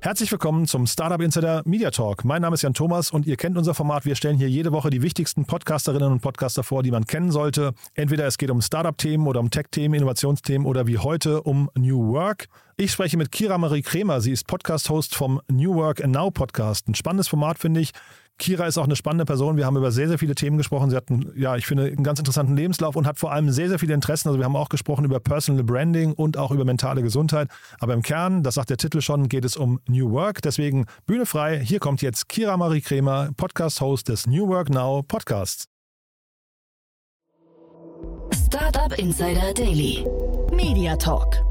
Herzlich 0.00 0.30
willkommen 0.30 0.68
zum 0.68 0.86
Startup 0.86 1.20
Insider 1.20 1.62
Media 1.64 1.90
Talk. 1.90 2.24
Mein 2.24 2.40
Name 2.40 2.54
ist 2.54 2.62
Jan 2.62 2.72
Thomas 2.72 3.10
und 3.10 3.26
ihr 3.26 3.36
kennt 3.36 3.58
unser 3.58 3.74
Format. 3.74 4.04
Wir 4.04 4.14
stellen 4.14 4.36
hier 4.36 4.48
jede 4.48 4.70
Woche 4.70 4.90
die 4.90 5.02
wichtigsten 5.02 5.44
Podcasterinnen 5.44 6.12
und 6.12 6.22
Podcaster 6.22 6.62
vor, 6.62 6.84
die 6.84 6.92
man 6.92 7.04
kennen 7.04 7.32
sollte. 7.32 7.72
Entweder 7.94 8.24
es 8.24 8.38
geht 8.38 8.50
um 8.50 8.62
Startup-Themen 8.62 9.26
oder 9.26 9.40
um 9.40 9.50
Tech-Themen, 9.50 9.94
Innovationsthemen 9.94 10.68
oder 10.68 10.86
wie 10.86 10.98
heute 10.98 11.42
um 11.42 11.68
New 11.74 12.12
Work. 12.12 12.46
Ich 12.76 12.92
spreche 12.92 13.16
mit 13.16 13.32
Kira 13.32 13.58
Marie 13.58 13.82
Kremer. 13.82 14.20
Sie 14.20 14.30
ist 14.30 14.46
Podcast-Host 14.46 15.16
vom 15.16 15.40
New 15.50 15.74
Work 15.74 16.04
and 16.04 16.14
Now 16.14 16.30
Podcast. 16.30 16.86
Ein 16.86 16.94
spannendes 16.94 17.26
Format, 17.26 17.58
finde 17.58 17.80
ich. 17.80 17.90
Kira 18.38 18.66
ist 18.66 18.78
auch 18.78 18.84
eine 18.84 18.96
spannende 18.96 19.24
Person. 19.24 19.56
Wir 19.56 19.66
haben 19.66 19.76
über 19.76 19.90
sehr, 19.90 20.08
sehr 20.08 20.18
viele 20.18 20.34
Themen 20.34 20.56
gesprochen. 20.56 20.90
Sie 20.90 20.96
hat, 20.96 21.10
einen, 21.10 21.32
ja, 21.36 21.56
ich 21.56 21.66
finde, 21.66 21.84
einen 21.84 22.04
ganz 22.04 22.20
interessanten 22.20 22.56
Lebenslauf 22.56 22.96
und 22.96 23.06
hat 23.06 23.18
vor 23.18 23.32
allem 23.32 23.50
sehr, 23.50 23.68
sehr 23.68 23.78
viele 23.78 23.94
Interessen. 23.94 24.28
Also 24.28 24.38
wir 24.38 24.44
haben 24.44 24.56
auch 24.56 24.68
gesprochen 24.68 25.04
über 25.04 25.18
Personal 25.20 25.64
Branding 25.64 26.12
und 26.12 26.36
auch 26.36 26.52
über 26.52 26.64
mentale 26.64 27.02
Gesundheit. 27.02 27.48
Aber 27.80 27.94
im 27.94 28.02
Kern, 28.02 28.42
das 28.42 28.54
sagt 28.54 28.70
der 28.70 28.76
Titel 28.76 29.00
schon, 29.00 29.28
geht 29.28 29.44
es 29.44 29.56
um 29.56 29.80
New 29.88 30.10
Work. 30.12 30.40
Deswegen 30.42 30.86
Bühne 31.06 31.26
frei. 31.26 31.58
Hier 31.58 31.80
kommt 31.80 32.00
jetzt 32.00 32.28
Kira 32.28 32.56
Marie 32.56 32.80
Kremer, 32.80 33.30
Podcast-Host 33.36 34.08
des 34.08 34.26
New 34.26 34.46
Work 34.48 34.70
Now 34.70 35.02
Podcasts. 35.02 35.66
Startup 38.46 38.96
Insider 38.98 39.52
Daily. 39.52 40.06
Media 40.52 40.96
Talk. 40.96 41.47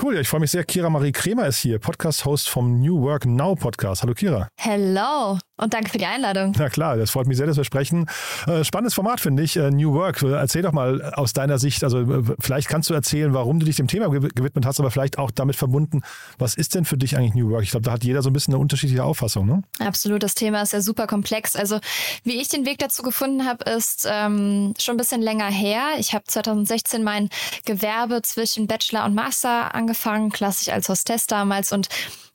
Cool, 0.00 0.14
ja, 0.14 0.20
ich 0.20 0.28
freue 0.28 0.40
mich 0.40 0.50
sehr. 0.50 0.64
Kira 0.64 0.88
Marie 0.88 1.12
Kremer 1.12 1.46
ist 1.46 1.58
hier, 1.58 1.78
Podcast-Host 1.78 2.48
vom 2.48 2.80
New 2.80 3.02
Work 3.02 3.26
Now 3.26 3.54
Podcast. 3.54 4.02
Hallo 4.02 4.14
Kira. 4.14 4.48
Hello 4.58 5.38
und 5.58 5.74
danke 5.74 5.90
für 5.90 5.98
die 5.98 6.06
Einladung. 6.06 6.54
Na 6.58 6.70
klar, 6.70 6.96
das 6.96 7.10
freut 7.10 7.26
mich 7.26 7.36
sehr, 7.36 7.46
dass 7.46 7.58
wir 7.58 7.64
sprechen. 7.64 8.06
Äh, 8.46 8.64
spannendes 8.64 8.94
Format, 8.94 9.20
finde 9.20 9.42
ich. 9.42 9.56
Äh, 9.56 9.70
New 9.70 9.92
Work. 9.92 10.22
Erzähl 10.22 10.62
doch 10.62 10.72
mal 10.72 11.02
aus 11.12 11.34
deiner 11.34 11.58
Sicht, 11.58 11.84
also 11.84 12.00
äh, 12.00 12.22
vielleicht 12.40 12.68
kannst 12.68 12.88
du 12.88 12.94
erzählen, 12.94 13.34
warum 13.34 13.60
du 13.60 13.66
dich 13.66 13.76
dem 13.76 13.86
Thema 13.86 14.08
gewidmet 14.08 14.64
hast, 14.64 14.80
aber 14.80 14.90
vielleicht 14.90 15.18
auch 15.18 15.30
damit 15.30 15.56
verbunden, 15.56 16.00
was 16.38 16.54
ist 16.54 16.74
denn 16.74 16.84
für 16.86 16.96
dich 16.96 17.16
eigentlich 17.16 17.34
New 17.34 17.50
Work? 17.50 17.62
Ich 17.62 17.70
glaube, 17.70 17.84
da 17.84 17.92
hat 17.92 18.02
jeder 18.02 18.22
so 18.22 18.30
ein 18.30 18.32
bisschen 18.32 18.54
eine 18.54 18.60
unterschiedliche 18.60 19.04
Auffassung, 19.04 19.46
ne? 19.46 19.62
Absolut, 19.78 20.22
das 20.22 20.34
Thema 20.34 20.62
ist 20.62 20.72
ja 20.72 20.80
super 20.80 21.06
komplex. 21.06 21.54
Also 21.54 21.78
wie 22.24 22.40
ich 22.40 22.48
den 22.48 22.64
Weg 22.64 22.78
dazu 22.78 23.02
gefunden 23.02 23.46
habe, 23.46 23.70
ist 23.70 24.08
ähm, 24.10 24.72
schon 24.78 24.94
ein 24.94 24.98
bisschen 24.98 25.20
länger 25.20 25.50
her. 25.50 25.82
Ich 25.98 26.14
habe 26.14 26.24
2016 26.26 27.04
mein 27.04 27.28
Gewerbe 27.66 28.22
zwischen 28.22 28.66
Bachelor 28.66 29.04
und 29.04 29.14
Master 29.14 29.74
angefangen, 29.74 29.81
klassisch 29.86 30.68
als 30.68 30.88
Hostess 30.88 31.26
damals 31.26 31.72
und 31.72 31.88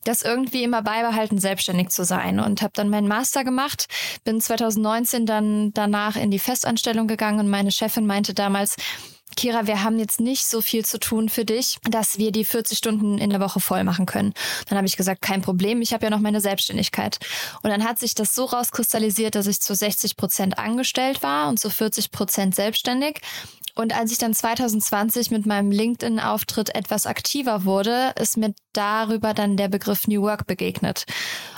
das 0.03 0.21
irgendwie 0.21 0.63
immer 0.63 0.81
beibehalten, 0.81 1.37
selbstständig 1.37 1.89
zu 1.89 2.05
sein. 2.05 2.39
Und 2.39 2.61
habe 2.61 2.73
dann 2.75 2.89
meinen 2.89 3.07
Master 3.07 3.43
gemacht, 3.43 3.87
bin 4.23 4.39
2019 4.39 5.25
dann 5.25 5.73
danach 5.73 6.15
in 6.15 6.31
die 6.31 6.39
Festanstellung 6.39 7.07
gegangen 7.07 7.39
und 7.39 7.49
meine 7.49 7.71
Chefin 7.71 8.05
meinte 8.05 8.33
damals, 8.33 8.77
Kira, 9.35 9.67
wir 9.67 9.83
haben 9.83 9.99
jetzt 9.99 10.19
nicht 10.19 10.47
so 10.47 10.61
viel 10.61 10.85
zu 10.85 10.99
tun 10.99 11.29
für 11.29 11.45
dich, 11.45 11.77
dass 11.83 12.17
wir 12.17 12.31
die 12.31 12.45
40 12.45 12.77
Stunden 12.77 13.17
in 13.17 13.29
der 13.29 13.39
Woche 13.39 13.59
voll 13.59 13.83
machen 13.83 14.05
können. 14.05 14.33
Dann 14.67 14.77
habe 14.77 14.87
ich 14.87 14.97
gesagt, 14.97 15.21
kein 15.21 15.41
Problem, 15.41 15.81
ich 15.81 15.93
habe 15.93 16.05
ja 16.05 16.09
noch 16.09 16.19
meine 16.19 16.41
Selbstständigkeit. 16.41 17.19
Und 17.61 17.69
dann 17.69 17.83
hat 17.83 17.99
sich 17.99 18.15
das 18.15 18.33
so 18.33 18.45
rauskristallisiert, 18.45 19.35
dass 19.35 19.47
ich 19.47 19.61
zu 19.61 19.75
60 19.75 20.17
Prozent 20.17 20.57
angestellt 20.57 21.21
war 21.21 21.49
und 21.49 21.59
zu 21.59 21.69
40 21.69 22.11
Prozent 22.11 22.55
selbstständig. 22.55 23.21
Und 23.75 23.95
als 23.95 24.11
ich 24.11 24.17
dann 24.17 24.33
2020 24.33 25.29
mit 25.29 25.45
meinem 25.45 25.69
LinkedIn-Auftritt 25.69 26.73
etwas 26.73 27.05
aktiver 27.05 27.63
wurde, 27.63 28.13
ist 28.19 28.37
mir 28.37 28.55
darüber 28.73 29.35
dann 29.35 29.55
der 29.55 29.67
Begriff 29.67 30.07
New 30.07 30.23
Work 30.23 30.47
begegnet. 30.47 31.05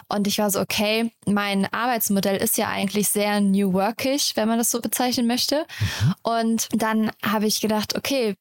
Und 0.10 0.28
ich 0.28 0.40
war 0.40 0.50
so, 0.50 0.60
okay, 0.60 1.12
mein 1.26 1.72
Arbeitsmodell 1.72 2.38
ist 2.38 2.58
ja 2.58 2.68
eigentlich 2.68 3.10
sehr 3.10 3.40
New 3.42 3.74
Workish, 3.74 4.36
wenn 4.36 4.48
man 4.48 4.58
das 4.58 4.72
so 4.72 4.82
bezeichnen 4.82 5.28
möchte. 5.28 5.66
Mhm. 5.80 6.16
Und 6.24 6.68
dann 6.74 7.12
habe 7.24 7.46
ich 7.46 7.62
gedacht, 7.62 7.96
okay, 7.96 8.36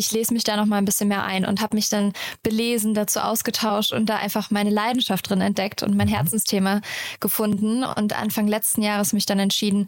ich 0.00 0.10
lese 0.12 0.32
mich 0.32 0.44
da 0.44 0.56
noch 0.56 0.66
mal 0.66 0.78
ein 0.78 0.84
bisschen 0.84 1.08
mehr 1.08 1.24
ein 1.24 1.44
und 1.44 1.60
habe 1.60 1.76
mich 1.76 1.88
dann 1.88 2.12
belesen, 2.42 2.94
dazu 2.94 3.20
ausgetauscht 3.20 3.92
und 3.92 4.06
da 4.06 4.16
einfach 4.16 4.50
meine 4.50 4.70
Leidenschaft 4.70 5.28
drin 5.28 5.42
entdeckt 5.42 5.82
und 5.82 5.94
mein 5.94 6.08
mhm. 6.08 6.14
Herzensthema 6.14 6.80
gefunden 7.20 7.84
und 7.84 8.18
Anfang 8.18 8.48
letzten 8.48 8.82
Jahres 8.82 9.12
mich 9.12 9.26
dann 9.26 9.38
entschieden, 9.38 9.86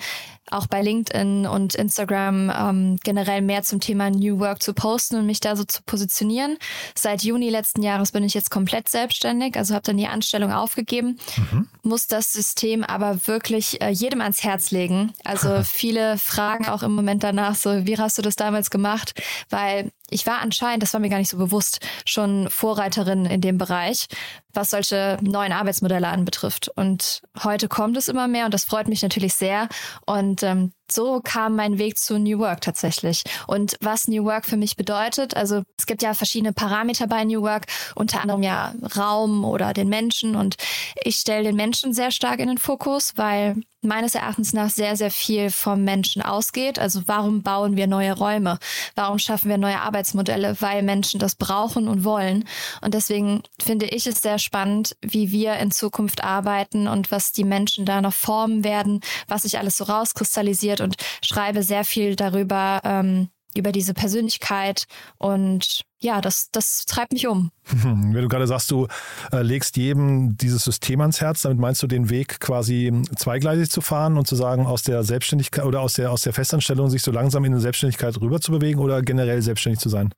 auch 0.50 0.66
bei 0.66 0.82
LinkedIn 0.82 1.46
und 1.46 1.74
Instagram 1.74 2.52
ähm, 2.54 2.98
generell 3.02 3.40
mehr 3.40 3.62
zum 3.62 3.80
Thema 3.80 4.10
New 4.10 4.38
Work 4.38 4.62
zu 4.62 4.74
posten 4.74 5.16
und 5.16 5.26
mich 5.26 5.40
da 5.40 5.56
so 5.56 5.64
zu 5.64 5.82
positionieren. 5.82 6.58
Seit 6.94 7.22
Juni 7.22 7.48
letzten 7.48 7.82
Jahres 7.82 8.12
bin 8.12 8.22
ich 8.22 8.34
jetzt 8.34 8.50
komplett 8.50 8.88
selbstständig, 8.88 9.56
also 9.56 9.74
habe 9.74 9.84
dann 9.84 9.96
die 9.96 10.08
Anstellung 10.08 10.52
aufgegeben, 10.52 11.18
mhm. 11.36 11.68
muss 11.82 12.06
das 12.06 12.32
System 12.32 12.84
aber 12.84 13.26
wirklich 13.26 13.80
äh, 13.80 13.88
jedem 13.88 14.20
ans 14.20 14.44
Herz 14.44 14.70
legen. 14.70 15.14
Also 15.24 15.62
viele 15.64 16.18
fragen 16.18 16.66
auch 16.66 16.82
im 16.82 16.92
Moment 16.92 17.22
danach 17.22 17.54
so, 17.54 17.86
wie 17.86 17.96
hast 17.96 18.18
du 18.18 18.22
das 18.22 18.36
damals 18.36 18.70
gemacht? 18.70 19.14
Weil 19.48 19.90
ich 20.12 20.26
war 20.26 20.40
anscheinend, 20.40 20.82
das 20.82 20.92
war 20.92 21.00
mir 21.00 21.08
gar 21.08 21.18
nicht 21.18 21.30
so 21.30 21.38
bewusst, 21.38 21.80
schon 22.04 22.48
Vorreiterin 22.50 23.24
in 23.24 23.40
dem 23.40 23.58
Bereich, 23.58 24.06
was 24.54 24.70
solche 24.70 25.18
neuen 25.20 25.52
Arbeitsmodelle 25.52 26.08
anbetrifft. 26.08 26.68
Und 26.74 27.22
heute 27.42 27.68
kommt 27.68 27.96
es 27.96 28.08
immer 28.08 28.28
mehr 28.28 28.44
und 28.44 28.54
das 28.54 28.64
freut 28.64 28.88
mich 28.88 29.02
natürlich 29.02 29.34
sehr. 29.34 29.68
Und 30.06 30.42
ähm, 30.42 30.72
so 30.90 31.20
kam 31.22 31.56
mein 31.56 31.78
Weg 31.78 31.98
zu 31.98 32.18
New 32.18 32.38
Work 32.38 32.60
tatsächlich. 32.60 33.24
Und 33.46 33.76
was 33.80 34.08
New 34.08 34.24
Work 34.24 34.44
für 34.44 34.56
mich 34.56 34.76
bedeutet, 34.76 35.36
also 35.36 35.62
es 35.78 35.86
gibt 35.86 36.02
ja 36.02 36.14
verschiedene 36.14 36.52
Parameter 36.52 37.06
bei 37.06 37.24
New 37.24 37.42
Work, 37.42 37.66
unter 37.94 38.20
anderem 38.20 38.42
ja 38.42 38.74
Raum 38.96 39.44
oder 39.44 39.72
den 39.72 39.88
Menschen. 39.88 40.36
Und 40.36 40.56
ich 41.02 41.16
stelle 41.16 41.44
den 41.44 41.56
Menschen 41.56 41.94
sehr 41.94 42.10
stark 42.10 42.40
in 42.40 42.48
den 42.48 42.58
Fokus, 42.58 43.12
weil 43.16 43.56
meines 43.82 44.14
Erachtens 44.14 44.52
nach 44.52 44.70
sehr, 44.70 44.96
sehr 44.96 45.10
viel 45.10 45.50
vom 45.50 45.82
Menschen 45.82 46.22
ausgeht. 46.22 46.78
Also 46.78 47.02
warum 47.06 47.42
bauen 47.42 47.76
wir 47.76 47.88
neue 47.88 48.12
Räume? 48.12 48.58
Warum 48.94 49.18
schaffen 49.18 49.48
wir 49.48 49.58
neue 49.58 49.80
Arbeitsmodelle? 49.80 50.56
Weil 50.60 50.82
Menschen 50.82 51.18
das 51.18 51.34
brauchen 51.34 51.88
und 51.88 52.04
wollen. 52.04 52.44
Und 52.80 52.94
deswegen 52.94 53.42
finde 53.60 53.86
ich 53.86 54.06
es 54.06 54.22
sehr 54.22 54.38
spannend, 54.42 54.96
wie 55.00 55.32
wir 55.32 55.56
in 55.56 55.70
Zukunft 55.70 56.22
arbeiten 56.24 56.88
und 56.88 57.10
was 57.10 57.32
die 57.32 57.44
Menschen 57.44 57.84
da 57.84 58.00
noch 58.00 58.14
formen 58.14 58.64
werden, 58.64 59.00
was 59.28 59.42
sich 59.42 59.58
alles 59.58 59.76
so 59.76 59.84
rauskristallisiert 59.84 60.80
und 60.80 60.96
schreibe 61.24 61.62
sehr 61.62 61.84
viel 61.84 62.16
darüber, 62.16 62.80
ähm, 62.84 63.28
über 63.54 63.72
diese 63.72 63.94
Persönlichkeit 63.94 64.86
und 65.18 65.82
ja, 66.00 66.20
das, 66.20 66.48
das 66.50 66.84
treibt 66.86 67.12
mich 67.12 67.26
um. 67.28 67.50
Wenn 67.64 68.12
du 68.12 68.28
gerade 68.28 68.46
sagst, 68.46 68.70
du 68.70 68.88
äh, 69.30 69.42
legst 69.42 69.76
jedem 69.76 70.36
dieses 70.36 70.64
System 70.64 71.00
ans 71.00 71.20
Herz, 71.20 71.42
damit 71.42 71.58
meinst 71.58 71.82
du 71.82 71.86
den 71.86 72.10
Weg 72.10 72.40
quasi 72.40 72.92
zweigleisig 73.16 73.70
zu 73.70 73.80
fahren 73.80 74.16
und 74.16 74.26
zu 74.26 74.34
sagen, 74.34 74.66
aus 74.66 74.82
der 74.82 75.04
Selbstständigkeit 75.04 75.64
oder 75.64 75.80
aus 75.80 75.94
der, 75.94 76.10
aus 76.10 76.22
der 76.22 76.32
Festanstellung 76.32 76.90
sich 76.90 77.02
so 77.02 77.12
langsam 77.12 77.44
in 77.44 77.52
eine 77.52 77.60
Selbstständigkeit 77.60 78.20
rüber 78.20 78.40
zu 78.40 78.50
bewegen 78.52 78.80
oder 78.80 79.02
generell 79.02 79.42
selbstständig 79.42 79.80
zu 79.80 79.88
sein? 79.88 80.12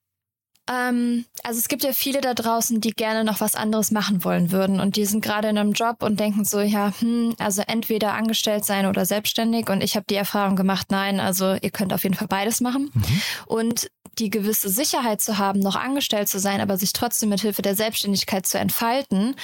Ähm, 0.71 1.27
also 1.43 1.59
es 1.59 1.69
gibt 1.69 1.85
ja 1.85 1.93
viele 1.93 2.21
da 2.21 2.35
draußen, 2.35 2.81
die 2.81 2.93
gerne 2.93 3.25
noch 3.25 3.41
was 3.41 3.55
anderes 3.55 3.91
machen 3.91 4.25
wollen 4.25 4.51
würden. 4.51 4.81
Und 4.81 4.97
die 4.97 5.05
sind 5.05 5.23
gerade 5.23 5.49
in 5.49 5.59
einem 5.59 5.73
Job 5.73 6.03
und 6.03 6.19
denken 6.21 6.45
so, 6.45 6.61
ja, 6.61 6.93
hm, 6.99 7.35
also 7.39 7.63
entweder 7.67 8.15
angestellt 8.15 8.65
sein 8.65 8.87
oder 8.87 9.05
selbstständig. 9.05 9.69
Und 9.69 9.83
ich 9.83 9.97
habe 9.97 10.07
die 10.09 10.15
Erfahrung 10.15 10.57
gemacht, 10.57 10.87
nein, 10.91 11.21
also 11.21 11.55
ihr 11.61 11.71
könnt 11.71 11.93
auf 11.93 12.03
jeden 12.05 12.15
Fall 12.15 12.29
beides 12.29 12.61
machen. 12.61 12.91
Mhm. 12.95 13.21
und 13.47 13.91
die 14.19 14.31
gewisse 14.31 14.69
Sicherheit 14.69 15.21
zu 15.21 15.39
haben, 15.39 15.59
noch 15.59 15.75
angestellt 15.75 16.29
zu 16.29 16.39
sein, 16.39 16.61
aber 16.61 16.77
sich 16.77 16.93
trotzdem 16.93 17.31
mit 17.31 17.41
Hilfe 17.41 17.63
der 17.63 17.75
Selbstständigkeit 17.75 18.47
zu 18.47 18.59
entfalten, 18.59 19.35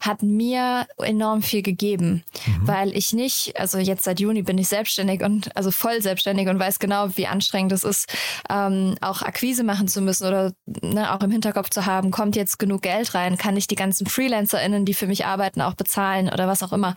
hat 0.00 0.22
mir 0.22 0.86
enorm 0.98 1.42
viel 1.42 1.62
gegeben, 1.62 2.22
mhm. 2.46 2.68
weil 2.68 2.96
ich 2.96 3.12
nicht, 3.12 3.58
also 3.58 3.78
jetzt 3.78 4.04
seit 4.04 4.20
Juni 4.20 4.42
bin 4.42 4.58
ich 4.58 4.68
selbstständig 4.68 5.22
und 5.22 5.54
also 5.56 5.70
voll 5.70 6.02
selbstständig 6.02 6.48
und 6.48 6.58
weiß 6.58 6.78
genau, 6.78 7.16
wie 7.16 7.26
anstrengend 7.26 7.72
es 7.72 7.84
ist, 7.84 8.12
ähm, 8.50 8.96
auch 9.00 9.22
Akquise 9.22 9.64
machen 9.64 9.88
zu 9.88 10.00
müssen 10.00 10.26
oder 10.26 10.52
ne, 10.66 11.12
auch 11.12 11.20
im 11.22 11.30
Hinterkopf 11.30 11.70
zu 11.70 11.86
haben, 11.86 12.10
kommt 12.10 12.36
jetzt 12.36 12.58
genug 12.58 12.82
Geld 12.82 13.14
rein, 13.14 13.36
kann 13.36 13.56
ich 13.56 13.66
die 13.66 13.74
ganzen 13.74 14.06
FreelancerInnen, 14.06 14.84
die 14.84 14.94
für 14.94 15.06
mich 15.06 15.26
arbeiten, 15.26 15.60
auch 15.60 15.74
bezahlen 15.74 16.28
oder 16.28 16.46
was 16.48 16.62
auch 16.62 16.72
immer. 16.72 16.94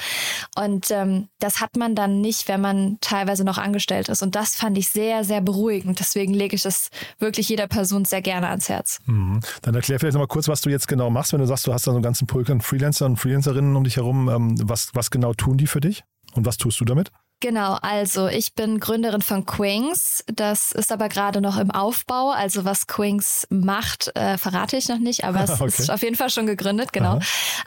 Und 0.56 0.92
ähm, 0.92 1.30
das 1.40 1.62
hat 1.62 1.78
man 1.78 1.96
dann 1.96 2.22
nicht, 2.22 2.48
wenn 2.48 2.62
man 2.62 2.98
teilweise 3.02 3.44
noch 3.44 3.58
angestellt 3.58 4.10
ist. 4.10 4.22
Und 4.22 4.36
das 4.36 4.56
fand 4.56 4.78
ich 4.78 4.90
sehr, 4.90 5.24
sehr 5.24 5.42
beruhigend. 5.42 6.00
Deswegen 6.00 6.34
lege 6.34 6.56
ich 6.56 6.66
es 6.66 6.90
wirklich 7.20 7.50
jeder 7.50 7.68
Person 7.68 8.06
sehr 8.06 8.22
gerne 8.22 8.50
ans 8.50 8.70
Herz. 8.70 9.00
Mhm. 9.06 9.40
Dann 9.62 9.76
erklär 9.76 10.00
vielleicht 10.00 10.14
nochmal 10.14 10.28
kurz, 10.28 10.48
was 10.48 10.62
du 10.62 10.70
jetzt 10.70 10.88
genau 10.88 11.10
machst, 11.10 11.34
wenn 11.34 11.40
du 11.40 11.48
sagst, 11.48 11.68
du 11.68 11.74
hast 11.74 11.88
da 11.88 11.92
so 11.92 11.98
einen 11.98 12.04
ganzen 12.04 12.28
Pulk 12.28 12.50
an 12.50 12.62
Freelancern 12.90 13.12
und 13.12 13.18
Freelancerinnen 13.18 13.76
um 13.76 13.84
dich 13.84 13.98
herum. 13.98 14.30
Ähm, 14.30 14.56
was, 14.68 14.90
was 14.94 15.12
genau 15.12 15.34
tun 15.34 15.58
die 15.58 15.68
für 15.68 15.80
dich 15.80 16.04
und 16.34 16.46
was 16.46 16.58
tust 16.58 16.80
du 16.80 16.86
damit? 16.86 17.12
Genau, 17.42 17.78
also 17.82 18.28
ich 18.28 18.54
bin 18.54 18.82
Gründerin 18.82 19.22
von 19.22 19.46
Quings. 19.46 20.26
Das 20.28 20.74
ist 20.74 20.92
aber 20.92 21.08
gerade 21.08 21.40
noch 21.40 21.58
im 21.58 21.72
Aufbau. 21.72 22.32
Also 22.32 22.66
was 22.66 22.88
Quings 22.88 23.48
macht, 23.50 24.12
äh, 24.16 24.38
verrate 24.38 24.76
ich 24.76 24.90
noch 24.90 25.00
nicht, 25.00 25.24
aber 25.24 25.44
es 25.44 25.62
Okay. 25.62 25.72
ist 25.84 25.90
auf 25.90 26.02
jeden 26.02 26.18
Fall 26.18 26.30
schon 26.32 26.48
gegründet, 26.48 26.92
genau. 26.92 27.20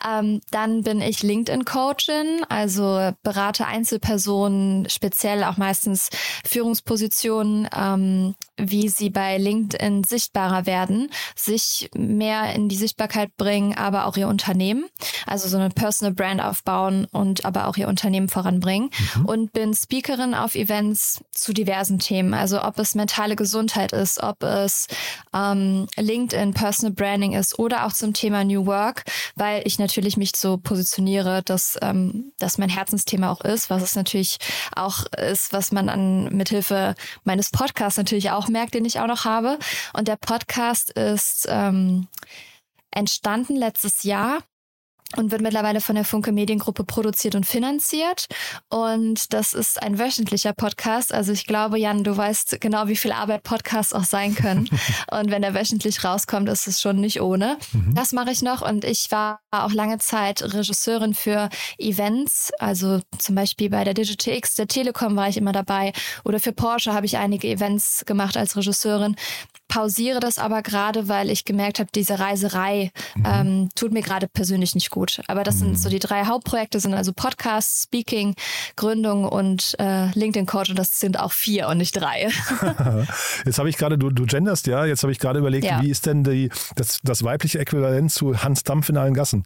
Ähm, 0.06 0.40
dann 0.50 0.82
bin 0.82 1.00
ich 1.00 1.22
LinkedIn-Coachin, 1.22 2.44
also 2.50 3.12
berate 3.22 3.66
Einzelpersonen, 3.66 4.90
speziell 4.90 5.42
auch 5.44 5.56
meistens 5.56 6.10
Führungspositionen, 6.44 7.66
ähm, 7.75 8.34
wie 8.70 8.88
sie 8.88 9.11
bei 9.11 9.38
LinkedIn 9.38 10.05
sichtbarer 10.05 10.67
werden, 10.67 11.11
sich 11.37 11.91
mehr 11.94 12.55
in 12.55 12.69
die 12.69 12.76
Sichtbarkeit 12.76 13.37
bringen, 13.37 13.76
aber 13.76 14.06
auch 14.06 14.17
ihr 14.17 14.29
Unternehmen, 14.29 14.87
also 15.26 15.49
so 15.49 15.56
eine 15.56 15.70
Personal 15.70 16.14
Brand 16.14 16.43
aufbauen 16.43 17.06
und 17.11 17.44
aber 17.44 17.69
auch 17.69 17.76
ihr 17.76 17.88
Unternehmen 17.88 18.29
voranbringen. 18.29 18.91
Und 19.26 19.53
bin 19.53 19.75
Speakerin 19.75 20.35
auf 20.35 20.55
Events 20.55 21.23
zu 21.32 21.53
diversen 21.53 21.99
Themen, 21.99 22.35
also 22.35 22.62
ob 22.62 22.79
es 22.79 22.94
mentale 22.94 23.37
Gesundheit 23.37 23.93
ist, 23.93 24.23
ob 24.23 24.43
es 24.43 24.87
ähm, 25.35 25.87
LinkedIn 25.97 26.55
Personal 26.55 26.93
Branding 26.93 27.32
ist 27.32 27.59
oder 27.59 27.87
auch 27.87 27.93
zum 27.93 28.14
Thema 28.14 28.44
New 28.44 28.67
Work, 28.67 29.05
weil 29.35 29.62
ich 29.64 29.79
natürlich 29.79 30.17
mich 30.17 30.32
so 30.37 30.56
positioniere, 30.56 31.43
dass 31.44 31.79
ähm, 31.82 32.32
das 32.38 32.59
mein 32.59 32.69
Herzensthema 32.69 33.31
auch 33.31 33.41
ist, 33.41 33.70
was 33.70 33.82
es 33.82 33.97
natürlich 33.97 34.38
auch 34.75 35.06
ist, 35.06 35.53
was 35.53 35.73
man 35.73 35.88
an 35.88 36.25
mithilfe 36.35 36.94
meines 37.25 37.50
Podcasts 37.50 37.99
natürlich 37.99 38.31
auch 38.31 38.49
merkt, 38.52 38.75
den 38.75 38.84
ich 38.84 39.00
auch 39.00 39.06
noch 39.06 39.25
habe. 39.25 39.58
Und 39.93 40.08
der 40.08 40.16
Podcast 40.16 40.90
ist 40.90 41.46
ähm, 41.49 42.08
entstanden 42.90 43.56
letztes 43.56 44.02
Jahr 44.02 44.38
und 45.17 45.31
wird 45.31 45.43
mittlerweile 45.43 45.81
von 45.81 45.94
der 45.94 46.05
Funke 46.05 46.32
Mediengruppe 46.32 46.85
produziert 46.85 47.35
und 47.35 47.47
finanziert. 47.47 48.26
Und 48.69 49.32
das 49.32 49.53
ist 49.53 49.82
ein 49.82 49.99
wöchentlicher 49.99 50.53
Podcast. 50.53 51.12
Also 51.12 51.32
ich 51.32 51.47
glaube, 51.47 51.79
Jan, 51.79 52.05
du 52.05 52.17
weißt 52.17 52.61
genau, 52.61 52.88
wie 52.88 52.97
viel 52.97 53.12
Arbeit 53.12 53.43
Podcasts 53.43 53.93
auch 53.93 54.05
sein 54.05 54.35
können. 54.35 54.69
und 55.11 55.31
wenn 55.31 55.43
der 55.43 55.55
wöchentlich 55.55 56.05
rauskommt, 56.05 56.49
ist 56.49 56.67
es 56.67 56.81
schon 56.81 56.97
nicht 56.97 57.20
ohne. 57.20 57.59
Das 57.94 58.12
mache 58.12 58.31
ich 58.31 58.43
noch. 58.43 58.62
Und 58.62 58.85
ich 58.85 59.11
war 59.11 59.41
auch 59.50 59.73
lange 59.73 59.99
Zeit 59.99 60.43
Regisseurin 60.43 61.14
für 61.14 61.49
Events. 61.79 62.50
Also 62.59 63.00
zum 63.19 63.35
Beispiel 63.35 63.70
bei 63.70 63.85
der 63.85 63.94
Digital 63.94 64.35
X, 64.35 64.55
der 64.55 64.69
Telekom 64.69 65.17
war 65.17 65.29
ich 65.29 65.37
immer 65.37 65.53
dabei. 65.53 65.93
Oder 66.25 66.41
für 66.41 66.53
Porsche 66.53 66.93
habe 66.94 67.06
ich 67.06 67.17
einige 67.17 67.49
Events 67.49 68.05
gemacht 68.06 68.37
als 68.37 68.56
Regisseurin. 68.56 69.17
Pausiere 69.72 70.20
das 70.20 70.36
aber 70.36 70.60
gerade, 70.60 71.08
weil 71.08 71.30
ich 71.30 71.46
gemerkt 71.46 71.78
habe, 71.78 71.88
diese 71.94 72.19
Reiserei 72.19 72.90
ähm, 73.24 73.70
tut 73.74 73.90
mir 73.92 74.02
gerade 74.02 74.28
persönlich 74.28 74.74
nicht 74.74 74.90
gut. 74.90 75.22
Aber 75.28 75.44
das 75.44 75.60
sind 75.60 75.78
so 75.78 75.88
die 75.88 75.98
drei 75.98 76.26
Hauptprojekte, 76.26 76.78
sind 76.78 76.92
also 76.92 77.12
Podcast, 77.14 77.84
Speaking, 77.84 78.34
Gründung 78.76 79.24
und 79.24 79.74
äh, 79.78 80.10
LinkedIn 80.10 80.44
Coach 80.44 80.69
und 80.69 80.78
das 80.78 81.00
sind 81.00 81.19
auch 81.19 81.32
vier 81.32 81.69
und 81.69 81.78
nicht 81.78 81.92
drei. 81.92 82.28
Jetzt 83.46 83.58
habe 83.58 83.70
ich 83.70 83.78
gerade, 83.78 83.96
du, 83.96 84.10
du 84.10 84.26
genderst 84.26 84.66
ja, 84.66 84.84
jetzt 84.84 85.02
habe 85.04 85.12
ich 85.12 85.19
gerade 85.19 85.38
überlegt, 85.38 85.64
Ja. 85.64 85.80
wie 85.80 85.88
ist 85.90 86.04
denn 86.04 86.22
die, 86.22 86.50
das, 86.76 86.98
das 87.02 87.22
weibliche 87.25 87.58
Äquivalent 87.58 88.12
zu 88.12 88.42
Hans 88.42 88.64
Dampf 88.64 88.90
in 88.90 88.96
allen 88.98 89.14
Gassen? 89.14 89.44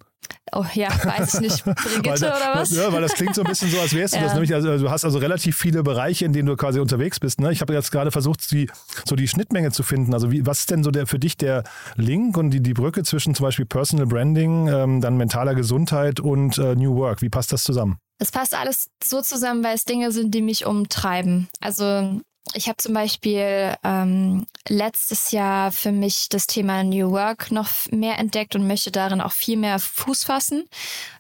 Oh 0.53 0.65
ja, 0.75 0.89
weiß 1.05 1.35
ich 1.35 1.41
nicht. 1.41 1.65
Brigitte 1.65 2.09
Weil 2.09 2.19
da- 2.19 2.37
oder 2.37 2.61
was? 2.61 2.71
Ja, 2.71 2.93
weil 2.93 3.03
das 3.03 3.15
klingt 3.15 3.35
so 3.35 3.43
ein 3.43 3.49
bisschen 3.49 3.69
so, 3.71 3.81
als 3.81 3.93
wärst 3.95 4.15
du 4.15 4.19
Ja. 4.19 4.25
das. 4.25 4.33
Nämlich, 4.35 4.55
also, 4.55 4.79
du 4.79 4.91
hast 4.91 5.05
also 5.05 5.19
relativ 5.19 5.57
viele 5.57 5.83
Bereiche, 5.83 6.25
in 6.25 6.33
denen 6.33 6.47
du 6.47 6.57
quasi 6.57 6.79
unterwegs 6.81 7.19
bist. 7.21 7.41
Ne? 7.41 7.51
Ich 7.53 7.61
habe 7.61 7.75
jetzt 7.75 7.91
gerade 7.91 8.11
versucht, 8.13 8.51
die, 8.53 8.71
so 9.05 9.17
die 9.17 9.27
Schnittmenge 9.29 9.73
zu 9.73 9.83
finden. 9.83 10.15
Also 10.15 10.31
wie, 10.31 10.47
was 10.47 10.61
ist 10.61 10.71
denn 10.71 10.85
so 10.85 10.91
der 10.91 11.07
für 11.07 11.19
dich 11.19 11.37
der 11.37 11.65
Link 11.97 12.37
und 12.37 12.51
die, 12.51 12.63
die 12.63 12.75
Brücke 12.75 13.03
zwischen 13.03 13.35
zum 13.35 13.45
Beispiel 13.45 13.67
Personal 13.67 14.07
Branding, 14.07 14.69
ähm, 14.69 15.01
dann 15.01 15.17
mentaler 15.17 15.55
Gesundheit 15.55 16.21
und 16.21 16.59
äh, 16.59 16.75
New 16.77 16.95
Work? 16.97 17.23
Wie 17.23 17.29
passt 17.29 17.53
das 17.53 17.65
zusammen? 17.65 17.99
Es 18.19 18.31
passt 18.31 18.55
alles 18.55 18.87
so 19.05 19.21
zusammen, 19.21 19.63
weil 19.65 19.75
es 19.75 19.85
Dinge 19.85 20.11
sind, 20.13 20.33
die 20.35 20.43
mich 20.43 20.65
umtreiben. 20.65 21.49
Also 21.61 22.21
ich 22.55 22.69
habe 22.69 22.77
zum 22.77 22.95
Beispiel 22.95 23.75
ähm, 23.83 24.47
letztes 24.69 25.31
Jahr 25.31 25.73
für 25.73 25.93
mich 25.93 26.29
das 26.29 26.47
Thema 26.47 26.85
New 26.85 27.11
Work 27.11 27.51
noch 27.51 27.69
mehr 27.91 28.19
entdeckt 28.19 28.55
und 28.55 28.67
möchte 28.67 28.91
darin 28.91 29.21
auch 29.21 29.33
viel 29.33 29.57
mehr 29.57 29.79
Fuß 29.79 30.25
fassen. 30.25 30.65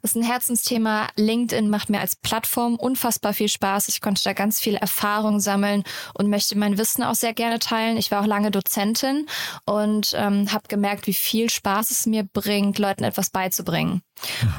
Das 0.02 0.12
ist 0.12 0.16
ein 0.16 0.22
Herzensthema. 0.22 1.08
LinkedIn 1.16 1.68
macht 1.68 1.90
mir 1.90 2.00
als 2.00 2.16
Plattform 2.16 2.76
unfassbar 2.76 3.34
viel 3.34 3.48
Spaß. 3.48 3.88
Ich 3.88 4.00
konnte 4.00 4.22
da 4.24 4.32
ganz 4.32 4.60
viel 4.60 4.76
Erfahrung 4.76 5.40
sammeln 5.40 5.82
und 6.14 6.30
möchte 6.30 6.56
mein 6.56 6.78
Wissen 6.78 7.02
auch 7.02 7.14
sehr 7.14 7.34
gerne 7.34 7.58
teilen. 7.58 7.96
Ich 7.96 8.10
war 8.10 8.22
auch 8.22 8.26
lange 8.26 8.50
Dozentin 8.50 9.26
und 9.64 10.12
ähm, 10.16 10.52
habe 10.52 10.68
gemerkt, 10.68 11.06
wie 11.06 11.14
viel 11.14 11.50
Spaß 11.50 11.90
es 11.90 12.06
mir 12.06 12.24
bringt, 12.24 12.78
Leuten 12.78 13.04
etwas 13.04 13.30
beizubringen. 13.30 14.02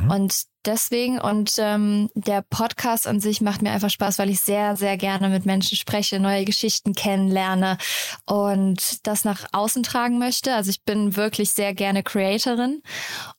Und 0.09 0.47
deswegen. 0.67 1.19
Und 1.19 1.53
ähm, 1.57 2.09
der 2.13 2.43
Podcast 2.43 3.07
an 3.07 3.19
sich 3.19 3.41
macht 3.41 3.61
mir 3.61 3.71
einfach 3.71 3.89
Spaß, 3.89 4.19
weil 4.19 4.29
ich 4.29 4.41
sehr, 4.41 4.75
sehr 4.75 4.97
gerne 4.97 5.29
mit 5.29 5.45
Menschen 5.45 5.77
spreche, 5.77 6.19
neue 6.19 6.45
Geschichten 6.45 6.93
kennenlerne 6.93 7.77
und 8.25 9.07
das 9.07 9.23
nach 9.23 9.45
außen 9.51 9.83
tragen 9.83 10.19
möchte. 10.19 10.53
Also 10.53 10.69
ich 10.69 10.83
bin 10.83 11.15
wirklich 11.15 11.51
sehr 11.51 11.73
gerne 11.73 12.03
Creatorin. 12.03 12.81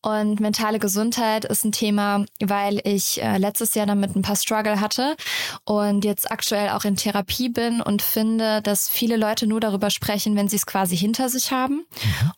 Und 0.02 0.40
mentale 0.40 0.78
Gesundheit 0.78 1.44
ist 1.44 1.64
ein 1.64 1.72
Thema, 1.72 2.24
weil 2.40 2.80
ich 2.84 3.22
äh, 3.22 3.38
letztes 3.38 3.74
Jahr 3.74 3.86
damit 3.86 4.16
ein 4.16 4.22
paar 4.22 4.36
Struggle 4.36 4.80
hatte 4.80 5.16
und 5.64 6.04
jetzt 6.04 6.30
aktuell 6.30 6.70
auch 6.70 6.84
in 6.84 6.96
Therapie 6.96 7.50
bin 7.50 7.80
und 7.80 8.02
finde, 8.02 8.62
dass 8.62 8.88
viele 8.88 9.16
Leute 9.16 9.46
nur 9.46 9.60
darüber 9.60 9.90
sprechen, 9.90 10.36
wenn 10.36 10.48
sie 10.48 10.56
es 10.56 10.66
quasi 10.66 10.96
hinter 10.96 11.28
sich 11.28 11.52
haben. 11.52 11.86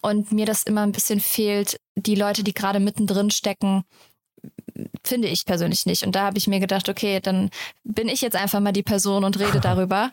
Und 0.03 0.33
mir 0.33 0.47
das 0.47 0.65
immer 0.65 0.83
ein 0.83 0.93
bisschen 0.93 1.21
fehlt, 1.21 1.79
die 1.97 2.15
Leute, 2.15 2.43
die 2.43 2.55
gerade 2.55 2.81
mittendrin 2.81 3.31
stecken, 3.31 3.85
finde 5.05 5.29
ich 5.29 5.45
persönlich 5.45 5.87
nicht. 5.87 6.05
Und 6.05 6.15
da 6.15 6.27
habe 6.27 6.39
ich 6.39 6.47
mir 6.47 6.61
gedacht, 6.61 6.89
okay, 6.89 7.21
dann 7.21 7.51
bin 7.85 8.09
ich 8.09 8.21
jetzt 8.21 8.37
einfach 8.37 8.61
mal 8.61 8.73
die 8.73 8.83
Person 8.83 9.25
und 9.25 9.39
rede 9.39 9.61
darüber. 9.63 10.11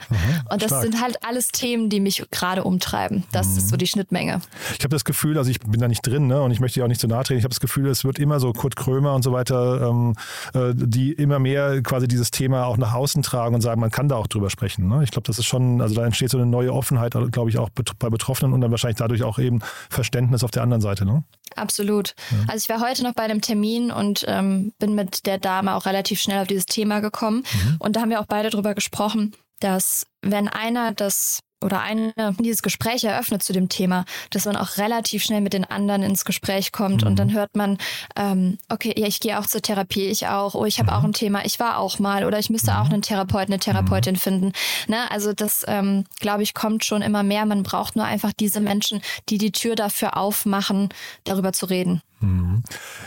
und 0.52 0.62
das 0.62 0.69
stark. 0.69 0.84
sind 0.84 1.02
halt 1.02 1.18
alles 1.25 1.50
Themen, 1.50 1.90
die 1.90 2.00
mich 2.00 2.24
gerade 2.31 2.64
umtreiben. 2.64 3.24
Das 3.31 3.58
ist 3.58 3.69
so 3.69 3.78
die 3.78 3.88
Schnittmenge. 3.88 4.42
Ich 4.78 4.84
habe 4.84 4.90
das 4.90 5.06
Gefühl, 5.06 5.38
also 5.38 5.50
ich 5.50 5.60
bin 5.60 5.80
da 5.80 5.88
nicht 5.88 6.06
drin 6.06 6.28
ne, 6.28 6.42
und 6.42 6.52
ich 6.52 6.60
möchte 6.60 6.80
dir 6.80 6.84
auch 6.84 6.90
nicht 6.90 7.02
zu 7.02 7.08
nahe 7.08 7.24
treten. 7.24 7.40
Ich 7.40 7.44
habe 7.44 7.54
das 7.54 7.60
Gefühl, 7.60 7.88
es 7.88 8.04
wird 8.04 8.19
immer 8.19 8.40
so 8.40 8.54
Kurt 8.54 8.75
Krömer 8.75 9.14
und 9.14 9.24
so 9.24 9.31
weiter, 9.31 9.90
ähm, 9.90 10.16
äh, 10.54 10.74
die 10.75 11.12
immer 11.13 11.40
mehr 11.40 11.81
quasi 11.81 12.08
dieses 12.08 12.31
Thema 12.31 12.66
auch 12.66 12.78
nach 12.78 12.94
außen 12.94 13.24
tragen 13.24 13.56
und 13.56 13.62
sagen, 13.62 13.80
man 13.81 13.92
kann 13.92 14.10
da 14.10 14.16
auch 14.16 14.28
drüber 14.28 14.50
sprechen. 14.50 14.88
Ne? 14.88 15.04
Ich 15.04 15.12
glaube, 15.12 15.28
das 15.28 15.40
ist 15.40 15.46
schon, 15.46 15.81
also 15.81 15.96
da 15.96 16.06
entsteht 16.06 16.30
so 16.30 16.38
eine 16.38 16.46
neue 16.48 16.74
Offenheit, 16.74 17.13
glaube 17.31 17.50
ich, 17.50 17.58
auch 17.58 17.70
bei 17.70 18.10
Betroffenen 18.10 18.54
und 18.54 18.62
dann 18.62 18.72
wahrscheinlich 18.72 18.98
dadurch 18.98 19.24
auch 19.24 19.40
eben 19.40 19.60
Verständnis 19.90 20.44
auf 20.44 20.52
der 20.52 20.63
anderen 20.63 20.81
Seite. 20.81 21.06
Ne? 21.06 21.24
Absolut. 21.56 22.16
Also 22.48 22.63
ich 22.63 22.70
war 22.70 22.88
heute 22.88 23.04
noch 23.04 23.13
bei 23.13 23.24
einem 23.24 23.42
Termin 23.42 23.92
und 23.92 24.25
ähm, 24.28 24.56
bin 24.80 24.95
mit 24.95 25.25
der 25.25 25.38
Dame 25.38 25.75
auch 25.75 25.86
relativ 25.86 26.21
schnell 26.21 26.42
auf 26.42 26.48
dieses 26.48 26.65
Thema 26.65 27.00
gekommen. 27.00 27.44
Und 27.80 27.95
da 27.95 28.01
haben 28.01 28.09
wir 28.09 28.19
auch 28.19 28.27
beide 28.27 28.50
drüber 28.50 28.75
gesprochen, 28.75 29.33
dass 29.59 30.06
wenn 30.21 30.48
einer 30.48 30.92
das 30.92 31.39
oder 31.63 31.81
eine 31.81 32.13
dieses 32.39 32.62
Gespräch 32.62 33.04
eröffnet 33.04 33.42
zu 33.42 33.51
dem 33.51 33.68
Thema, 33.68 34.06
dass 34.30 34.45
man 34.45 34.56
auch 34.56 34.77
relativ 34.77 35.24
schnell 35.24 35.42
mit 35.42 35.54
den 35.54 35.65
anderen 35.65 36.04
ins 36.04 36.24
Gespräch 36.24 36.71
kommt 36.71 37.04
und 37.04 37.18
dann 37.18 37.33
hört 37.33 37.56
man, 37.56 37.80
ähm, 38.15 38.59
okay, 38.69 38.94
ja, 38.95 39.07
ich 39.07 39.19
gehe 39.19 39.39
auch 39.39 39.48
zur 39.48 39.62
Therapie, 39.62 40.06
ich 40.06 40.27
auch, 40.27 40.54
oh, 40.54 40.65
ich 40.65 40.80
habe 40.80 40.94
auch 40.94 41.03
ein 41.03 41.13
Thema, 41.13 41.45
ich 41.45 41.60
war 41.60 41.80
auch 41.80 41.98
mal 41.98 42.25
oder 42.25 42.38
ich 42.38 42.51
müsste 42.51 42.77
auch 42.77 42.89
einen 42.89 43.01
Therapeuten, 43.01 43.53
eine 43.53 43.60
Therapeutin 43.60 44.17
finden. 44.17 44.51
Ne? 44.88 45.10
Also 45.10 45.34
das, 45.34 45.65
ähm, 45.67 46.05
glaube 46.20 46.43
ich, 46.43 46.53
kommt 46.53 46.86
schon 46.86 47.01
immer 47.01 47.24
mehr. 47.24 47.46
Man 47.46 47.63
braucht 47.63 47.96
nur 47.96 48.05
einfach 48.05 48.34
diese 48.39 48.62
Menschen, 48.62 49.01
die 49.29 49.39
die 49.39 49.51
Tür 49.51 49.75
dafür 49.75 50.15
aufmachen, 50.15 50.89
darüber 51.24 51.53
zu 51.53 51.65
reden. 51.65 52.01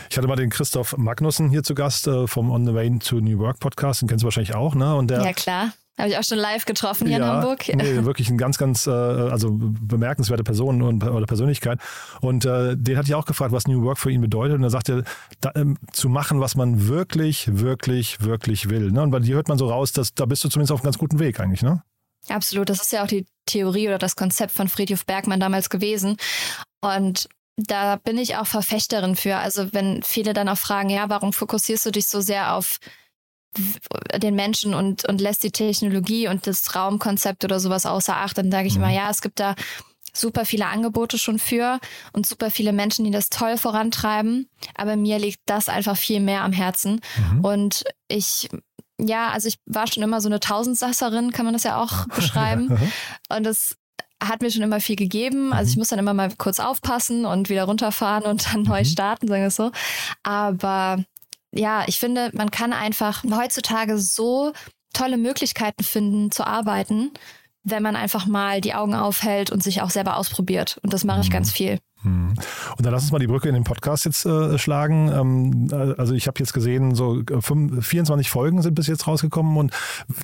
Ich 0.09 0.17
hatte 0.17 0.27
mal 0.27 0.35
den 0.35 0.49
Christoph 0.49 0.97
Magnussen 0.97 1.49
hier 1.49 1.63
zu 1.63 1.75
Gast 1.75 2.07
äh, 2.07 2.27
vom 2.27 2.49
On 2.49 2.65
the 2.65 2.73
Way 2.73 2.99
to 2.99 3.19
New 3.19 3.39
Work 3.39 3.59
Podcast, 3.59 4.01
den 4.01 4.09
kennst 4.09 4.23
du 4.23 4.25
wahrscheinlich 4.25 4.55
auch. 4.55 4.75
Ne? 4.75 4.95
Und 4.95 5.09
der, 5.09 5.21
Ja, 5.23 5.33
klar. 5.33 5.73
Habe 5.97 6.09
ich 6.09 6.17
auch 6.17 6.23
schon 6.23 6.39
live 6.39 6.65
getroffen 6.65 7.07
hier 7.07 7.17
in 7.17 7.23
Hamburg. 7.23 7.67
Nee, 7.67 7.75
wirklich 8.05 8.29
ein 8.29 8.37
ganz, 8.37 8.57
ganz 8.57 8.87
äh, 8.87 8.91
also 8.91 9.49
bemerkenswerte 9.51 10.43
Person 10.43 10.81
und, 10.81 11.03
oder 11.03 11.25
Persönlichkeit. 11.25 11.79
Und 12.21 12.45
äh, 12.45 12.75
den 12.75 12.97
hatte 12.97 13.07
ich 13.09 13.13
auch 13.13 13.25
gefragt, 13.25 13.51
was 13.51 13.67
New 13.67 13.83
Work 13.83 13.99
für 13.99 14.09
ihn 14.09 14.21
bedeutet. 14.21 14.57
Und 14.57 14.63
er 14.63 14.69
sagte, 14.69 15.03
da, 15.41 15.51
ähm, 15.53 15.77
zu 15.91 16.09
machen, 16.09 16.39
was 16.39 16.55
man 16.55 16.87
wirklich, 16.87 17.59
wirklich, 17.59 18.21
wirklich 18.21 18.69
will. 18.69 18.91
Ne? 18.91 19.03
Und 19.03 19.11
bei 19.11 19.19
dir 19.19 19.35
hört 19.35 19.47
man 19.47 19.57
so 19.57 19.69
raus, 19.69 19.91
dass 19.91 20.15
da 20.15 20.25
bist 20.25 20.43
du 20.43 20.49
zumindest 20.49 20.71
auf 20.71 20.79
einem 20.79 20.85
ganz 20.85 20.97
guten 20.97 21.19
Weg 21.19 21.39
eigentlich, 21.39 21.61
ne? 21.61 21.83
Absolut. 22.29 22.69
Das 22.69 22.81
ist 22.81 22.91
ja 22.91 23.03
auch 23.03 23.07
die 23.07 23.25
Theorie 23.45 23.87
oder 23.87 23.97
das 23.97 24.15
Konzept 24.15 24.53
von 24.53 24.69
Friedhof 24.69 25.05
Bergmann 25.05 25.39
damals 25.39 25.69
gewesen. 25.69 26.17
Und 26.81 27.27
da 27.67 27.97
bin 27.97 28.17
ich 28.17 28.37
auch 28.37 28.47
Verfechterin 28.47 29.15
für. 29.15 29.37
Also 29.37 29.73
wenn 29.73 30.03
viele 30.03 30.33
dann 30.33 30.49
auch 30.49 30.57
fragen, 30.57 30.89
ja, 30.89 31.09
warum 31.09 31.33
fokussierst 31.33 31.85
du 31.85 31.91
dich 31.91 32.07
so 32.07 32.21
sehr 32.21 32.55
auf 32.55 32.79
den 34.15 34.35
Menschen 34.35 34.73
und, 34.73 35.05
und 35.05 35.19
lässt 35.19 35.43
die 35.43 35.51
Technologie 35.51 36.27
und 36.27 36.47
das 36.47 36.73
Raumkonzept 36.73 37.43
oder 37.43 37.59
sowas 37.59 37.85
außer 37.85 38.15
Acht, 38.15 38.37
dann 38.37 38.51
sage 38.51 38.67
ich 38.67 38.77
immer, 38.77 38.91
ja, 38.91 39.09
es 39.09 39.21
gibt 39.21 39.39
da 39.39 39.55
super 40.13 40.45
viele 40.45 40.67
Angebote 40.67 41.17
schon 41.17 41.39
für 41.39 41.79
und 42.13 42.25
super 42.25 42.51
viele 42.51 42.73
Menschen, 42.73 43.05
die 43.05 43.11
das 43.11 43.29
toll 43.29 43.57
vorantreiben. 43.57 44.49
Aber 44.75 44.95
mir 44.95 45.19
liegt 45.19 45.41
das 45.45 45.69
einfach 45.69 45.97
viel 45.97 46.19
mehr 46.19 46.43
am 46.43 46.53
Herzen. 46.53 47.01
Und 47.41 47.83
ich, 48.07 48.49
ja, 48.99 49.29
also 49.29 49.47
ich 49.47 49.59
war 49.65 49.87
schon 49.87 50.03
immer 50.03 50.21
so 50.21 50.29
eine 50.29 50.39
Tausendsasserin, 50.39 51.31
kann 51.31 51.45
man 51.45 51.53
das 51.53 51.63
ja 51.63 51.81
auch 51.81 52.07
beschreiben. 52.15 52.77
Und 53.29 53.43
das 53.43 53.77
hat 54.21 54.41
mir 54.41 54.51
schon 54.51 54.61
immer 54.61 54.79
viel 54.79 54.95
gegeben. 54.95 55.51
Also 55.51 55.71
ich 55.71 55.77
muss 55.77 55.89
dann 55.89 55.99
immer 55.99 56.13
mal 56.13 56.31
kurz 56.37 56.59
aufpassen 56.59 57.25
und 57.25 57.49
wieder 57.49 57.63
runterfahren 57.63 58.23
und 58.23 58.53
dann 58.53 58.63
neu 58.63 58.83
starten, 58.85 59.27
sagen 59.27 59.41
wir 59.41 59.47
es 59.47 59.55
so. 59.55 59.71
Aber 60.23 61.03
ja, 61.51 61.83
ich 61.87 61.99
finde, 61.99 62.31
man 62.33 62.51
kann 62.51 62.71
einfach 62.71 63.23
heutzutage 63.23 63.97
so 63.97 64.53
tolle 64.93 65.17
Möglichkeiten 65.17 65.83
finden 65.83 66.31
zu 66.31 66.45
arbeiten, 66.45 67.11
wenn 67.63 67.83
man 67.83 67.95
einfach 67.95 68.25
mal 68.25 68.61
die 68.61 68.73
Augen 68.73 68.93
aufhält 68.93 69.51
und 69.51 69.63
sich 69.63 69.81
auch 69.81 69.89
selber 69.89 70.17
ausprobiert. 70.17 70.79
Und 70.83 70.93
das 70.93 71.03
mache 71.03 71.21
ich 71.21 71.31
ganz 71.31 71.51
viel. 71.51 71.79
Hm. 72.03 72.33
Und 72.77 72.85
dann 72.85 72.93
lass 72.93 73.03
uns 73.03 73.11
mal 73.11 73.19
die 73.19 73.27
Brücke 73.27 73.47
in 73.47 73.53
den 73.53 73.63
Podcast 73.63 74.05
jetzt 74.05 74.25
äh, 74.25 74.57
schlagen. 74.57 75.11
Ähm, 75.11 75.95
also 75.97 76.13
ich 76.13 76.27
habe 76.27 76.39
jetzt 76.39 76.53
gesehen, 76.53 76.95
so 76.95 77.21
5, 77.39 77.85
24 77.85 78.29
Folgen 78.29 78.61
sind 78.61 78.75
bis 78.75 78.87
jetzt 78.87 79.07
rausgekommen 79.07 79.57
und 79.57 79.73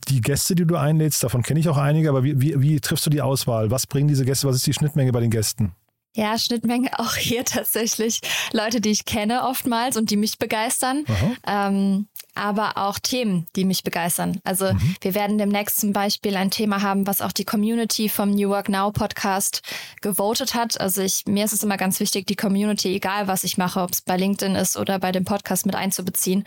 die 0.08 0.22
Gäste, 0.22 0.56
die 0.56 0.66
du 0.66 0.76
einlädst, 0.76 1.24
davon 1.24 1.44
kenne 1.44 1.60
ich 1.60 1.70
auch 1.70 1.78
einige, 1.78 2.10
aber 2.10 2.24
wie, 2.24 2.42
wie, 2.42 2.60
wie 2.62 2.80
triffst 2.80 3.06
du 3.06 3.10
die 3.10 3.22
Auswahl? 3.22 3.72
Was 3.72 3.88
bringen 3.88 4.08
diese 4.08 4.26
Gäste? 4.26 4.48
Was 4.48 4.56
ist 4.56 4.68
die 4.68 4.74
Schnittmenge 4.74 5.12
bei 5.12 5.20
den 5.20 5.32
Gästen? 5.32 5.74
Ja, 6.18 6.36
Schnittmenge 6.40 6.98
auch 6.98 7.16
hier 7.16 7.46
tatsächlich. 7.46 8.22
Leute, 8.52 8.82
die 8.82 8.90
ich 8.90 9.06
kenne 9.06 9.44
oftmals 9.44 9.98
und 9.98 10.10
die 10.10 10.18
mich 10.18 10.40
begeistern. 10.40 11.06
Ähm, 11.46 12.08
aber 12.34 12.78
auch 12.78 12.98
Themen, 12.98 13.46
die 13.56 13.66
mich 13.66 13.84
begeistern. 13.84 14.40
Also 14.44 14.74
mhm. 14.74 14.96
wir 15.02 15.14
werden 15.14 15.38
demnächst 15.38 15.80
zum 15.80 15.94
Beispiel 15.94 16.36
ein 16.36 16.50
Thema 16.50 16.82
haben, 16.82 17.06
was 17.06 17.22
auch 17.22 17.32
die 17.32 17.46
Community 17.46 18.10
vom 18.10 18.32
New 18.32 18.50
Work 18.50 18.68
Now 18.68 18.92
Podcast 18.92 19.62
gewotet 20.02 20.56
hat. 20.56 20.82
Also 20.82 21.04
ich, 21.04 21.24
mir 21.28 21.46
ist 21.46 21.54
es 21.54 21.64
immer 21.64 21.78
ganz 21.78 22.00
wichtig, 22.00 22.26
die 22.26 22.36
Community, 22.36 22.96
egal 22.96 23.28
was 23.28 23.44
ich 23.44 23.60
mache, 23.60 23.80
ob 23.80 23.92
es 23.92 24.02
bei 24.02 24.18
LinkedIn 24.18 24.56
ist 24.56 24.76
oder 24.76 24.98
bei 24.98 25.12
dem 25.12 25.24
Podcast 25.24 25.68
mit 25.68 25.76
einzubeziehen. 25.76 26.46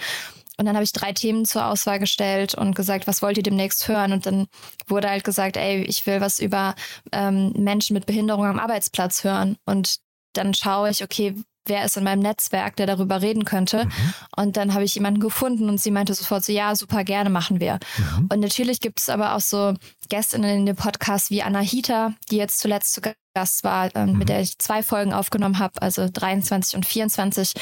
Und 0.60 0.66
dann 0.66 0.74
habe 0.74 0.84
ich 0.84 0.92
drei 0.92 1.14
Themen 1.14 1.46
zur 1.46 1.64
Auswahl 1.64 1.98
gestellt 1.98 2.54
und 2.54 2.76
gesagt, 2.76 3.06
was 3.06 3.22
wollt 3.22 3.38
ihr 3.38 3.42
demnächst 3.42 3.88
hören? 3.88 4.12
Und 4.12 4.26
dann 4.26 4.46
wurde 4.86 5.08
halt 5.08 5.24
gesagt, 5.24 5.56
ey, 5.56 5.84
ich 5.84 6.06
will 6.06 6.20
was 6.20 6.38
über 6.38 6.74
ähm, 7.12 7.54
Menschen 7.56 7.94
mit 7.94 8.04
Behinderung 8.04 8.44
am 8.44 8.58
Arbeitsplatz 8.58 9.24
hören. 9.24 9.56
Und 9.64 10.00
dann 10.34 10.52
schaue 10.52 10.90
ich, 10.90 11.02
okay, 11.02 11.34
wer 11.64 11.86
ist 11.86 11.96
in 11.96 12.04
meinem 12.04 12.20
Netzwerk, 12.20 12.76
der 12.76 12.86
darüber 12.86 13.22
reden 13.22 13.46
könnte. 13.46 13.86
Mhm. 13.86 14.14
Und 14.36 14.56
dann 14.58 14.74
habe 14.74 14.84
ich 14.84 14.94
jemanden 14.94 15.20
gefunden 15.20 15.70
und 15.70 15.80
sie 15.80 15.90
meinte 15.90 16.12
sofort 16.12 16.44
so, 16.44 16.52
ja, 16.52 16.76
super 16.76 17.04
gerne 17.04 17.30
machen 17.30 17.58
wir. 17.58 17.78
Mhm. 17.96 18.28
Und 18.30 18.40
natürlich 18.40 18.80
gibt 18.80 19.00
es 19.00 19.08
aber 19.08 19.36
auch 19.36 19.40
so 19.40 19.72
Gästinnen 20.10 20.58
in 20.58 20.66
dem 20.66 20.76
Podcast 20.76 21.30
wie 21.30 21.42
Anna 21.42 21.60
Hita, 21.60 22.12
die 22.30 22.36
jetzt 22.36 22.58
zuletzt 22.58 22.92
zu 22.92 23.00
Gast 23.34 23.64
war, 23.64 23.88
ähm, 23.94 24.12
mhm. 24.12 24.18
mit 24.18 24.28
der 24.28 24.42
ich 24.42 24.58
zwei 24.58 24.82
Folgen 24.82 25.14
aufgenommen 25.14 25.58
habe, 25.58 25.80
also 25.80 26.06
23 26.12 26.76
und 26.76 26.84
24 26.84 27.54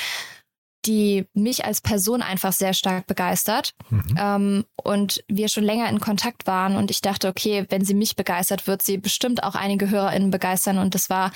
die 0.86 1.26
mich 1.34 1.64
als 1.64 1.80
Person 1.80 2.22
einfach 2.22 2.52
sehr 2.52 2.72
stark 2.72 3.06
begeistert 3.06 3.74
mhm. 3.90 4.16
ähm, 4.18 4.64
und 4.82 5.24
wir 5.28 5.48
schon 5.48 5.64
länger 5.64 5.88
in 5.88 6.00
Kontakt 6.00 6.46
waren 6.46 6.76
und 6.76 6.90
ich 6.90 7.00
dachte, 7.00 7.28
okay, 7.28 7.66
wenn 7.68 7.84
sie 7.84 7.94
mich 7.94 8.14
begeistert, 8.14 8.66
wird 8.66 8.82
sie 8.82 8.96
bestimmt 8.98 9.42
auch 9.42 9.54
einige 9.54 9.90
HörerInnen 9.90 10.30
begeistern 10.30 10.78
und 10.78 10.94
das 10.94 11.10
war, 11.10 11.32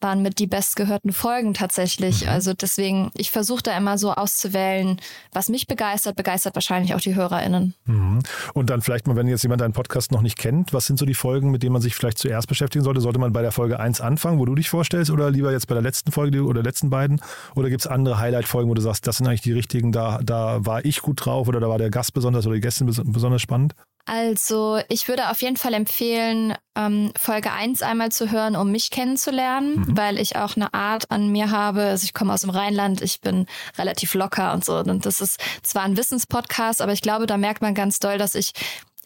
waren 0.00 0.22
mit 0.22 0.38
die 0.38 0.46
bestgehörten 0.46 1.12
Folgen 1.12 1.54
tatsächlich. 1.54 2.22
Mhm. 2.22 2.28
Also 2.28 2.52
deswegen, 2.52 3.10
ich 3.14 3.30
versuche 3.30 3.62
da 3.62 3.76
immer 3.76 3.96
so 3.96 4.12
auszuwählen, 4.12 5.00
was 5.32 5.48
mich 5.48 5.66
begeistert, 5.66 6.16
begeistert 6.16 6.54
wahrscheinlich 6.54 6.94
auch 6.94 7.00
die 7.00 7.14
HörerInnen. 7.14 7.74
Mhm. 7.86 8.20
Und 8.52 8.68
dann 8.68 8.82
vielleicht 8.82 9.06
mal, 9.06 9.16
wenn 9.16 9.28
jetzt 9.28 9.42
jemand 9.42 9.62
deinen 9.62 9.72
Podcast 9.72 10.12
noch 10.12 10.22
nicht 10.22 10.36
kennt, 10.36 10.74
was 10.74 10.84
sind 10.84 10.98
so 10.98 11.06
die 11.06 11.14
Folgen, 11.14 11.50
mit 11.50 11.62
denen 11.62 11.72
man 11.72 11.82
sich 11.82 11.94
vielleicht 11.94 12.18
zuerst 12.18 12.48
beschäftigen 12.48 12.84
sollte? 12.84 13.00
Sollte 13.00 13.18
man 13.18 13.32
bei 13.32 13.42
der 13.42 13.52
Folge 13.52 13.80
1 13.80 14.02
anfangen, 14.02 14.38
wo 14.38 14.44
du 14.44 14.54
dich 14.54 14.68
vorstellst 14.68 15.10
oder 15.10 15.30
lieber 15.30 15.52
jetzt 15.52 15.68
bei 15.68 15.74
der 15.74 15.82
letzten 15.82 16.12
Folge 16.12 16.42
oder 16.42 16.62
letzten 16.62 16.90
beiden? 16.90 17.22
Oder 17.54 17.70
gibt 17.70 17.80
es 17.80 17.86
andere 17.86 18.18
Highlights? 18.18 18.41
Folgen, 18.46 18.70
wo 18.70 18.74
du 18.74 18.82
sagst, 18.82 19.06
das 19.06 19.18
sind 19.18 19.26
eigentlich 19.26 19.42
die 19.42 19.52
richtigen, 19.52 19.92
da, 19.92 20.20
da 20.22 20.64
war 20.64 20.84
ich 20.84 21.02
gut 21.02 21.24
drauf 21.24 21.48
oder 21.48 21.60
da 21.60 21.68
war 21.68 21.78
der 21.78 21.90
Gast 21.90 22.14
besonders 22.14 22.46
oder 22.46 22.54
die 22.54 22.60
Gästin 22.60 22.86
besonders 22.86 23.42
spannend? 23.42 23.74
Also 24.04 24.80
ich 24.88 25.06
würde 25.06 25.30
auf 25.30 25.42
jeden 25.42 25.56
Fall 25.56 25.74
empfehlen, 25.74 26.54
ähm, 26.76 27.12
Folge 27.16 27.52
1 27.52 27.82
einmal 27.82 28.10
zu 28.10 28.32
hören, 28.32 28.56
um 28.56 28.72
mich 28.72 28.90
kennenzulernen, 28.90 29.76
mhm. 29.76 29.96
weil 29.96 30.18
ich 30.18 30.34
auch 30.34 30.56
eine 30.56 30.74
Art 30.74 31.10
an 31.12 31.28
mir 31.30 31.50
habe. 31.50 31.82
Also 31.82 32.04
ich 32.04 32.12
komme 32.12 32.32
aus 32.32 32.40
dem 32.40 32.50
Rheinland, 32.50 33.00
ich 33.00 33.20
bin 33.20 33.46
relativ 33.78 34.14
locker 34.14 34.52
und 34.54 34.64
so. 34.64 34.76
Und 34.78 35.06
das 35.06 35.20
ist 35.20 35.40
zwar 35.62 35.82
ein 35.82 35.96
Wissenspodcast, 35.96 36.82
aber 36.82 36.92
ich 36.92 37.00
glaube, 37.00 37.26
da 37.26 37.36
merkt 37.36 37.62
man 37.62 37.74
ganz 37.74 38.00
doll, 38.00 38.18
dass 38.18 38.34
ich 38.34 38.52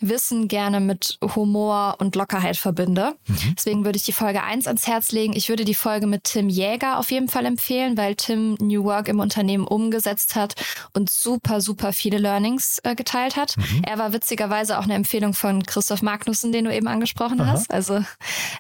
Wissen 0.01 0.49
gerne 0.49 0.81
mit 0.81 1.19
Humor 1.35 1.97
und 1.99 2.17
Lockerheit 2.17 2.57
verbinde. 2.57 3.15
Mhm. 3.27 3.55
Deswegen 3.57 3.85
würde 3.85 3.97
ich 3.97 4.05
die 4.05 4.13
Folge 4.13 4.43
1 4.43 4.67
ans 4.67 4.87
Herz 4.87 5.13
legen. 5.13 5.35
Ich 5.35 5.49
würde 5.49 5.65
die 5.65 5.75
Folge 5.75 6.07
mit 6.07 6.25
Tim 6.25 6.49
Jäger 6.49 6.99
auf 6.99 7.11
jeden 7.11 7.29
Fall 7.29 7.47
empfehlen, 7.47 7.97
weil 7.97 8.15
Tim 8.15 8.55
New 8.61 8.85
Work 8.85 9.09
im 9.09 9.21
Unternehmen 9.21 9.67
umgesetzt 9.67 10.37
hat 10.37 10.55
und 10.93 11.09
super, 11.11 11.61
super 11.61 11.93
viele 11.93 12.19
Learnings 12.19 12.79
äh, 12.85 12.95
geteilt 12.95 13.37
hat. 13.37 13.57
Mhm. 13.57 13.83
Er 13.85 13.99
war 13.99 14.13
witzigerweise 14.13 14.79
auch 14.79 14.85
eine 14.85 14.95
Empfehlung 14.95 15.33
von 15.33 15.63
Christoph 15.63 16.03
Magnussen, 16.03 16.53
den 16.53 16.67
du 16.67 16.75
eben 16.75 16.89
angesprochen 16.89 17.41
Aha. 17.41 17.53
hast. 17.53 17.71
Also 17.71 18.05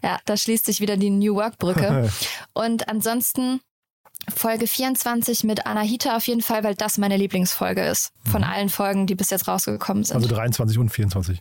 ja, 0.03 0.19
da 0.25 0.37
schließt 0.37 0.67
sich 0.67 0.81
wieder 0.81 0.97
die 0.97 1.11
New 1.11 1.35
Work 1.35 1.59
Brücke. 1.59 2.11
und 2.55 2.89
ansonsten 2.89 3.61
Folge 4.35 4.67
24 4.67 5.45
mit 5.45 5.67
Anahita 5.67 6.17
auf 6.17 6.27
jeden 6.27 6.43
Fall, 6.43 6.65
weil 6.65 6.75
das 6.75 6.99
meine 6.99 7.17
Lieblingsfolge 7.17 7.83
ist. 7.83 8.13
Von 8.25 8.43
mhm. 8.43 8.49
allen 8.49 8.69
Folgen, 8.69 9.07
die 9.07 9.15
bis 9.15 9.31
jetzt 9.31 9.47
rausgekommen 9.47 10.05
sind. 10.05 10.17
Also 10.17 10.29
23 10.29 10.79
und 10.79 10.89
24. 10.91 11.41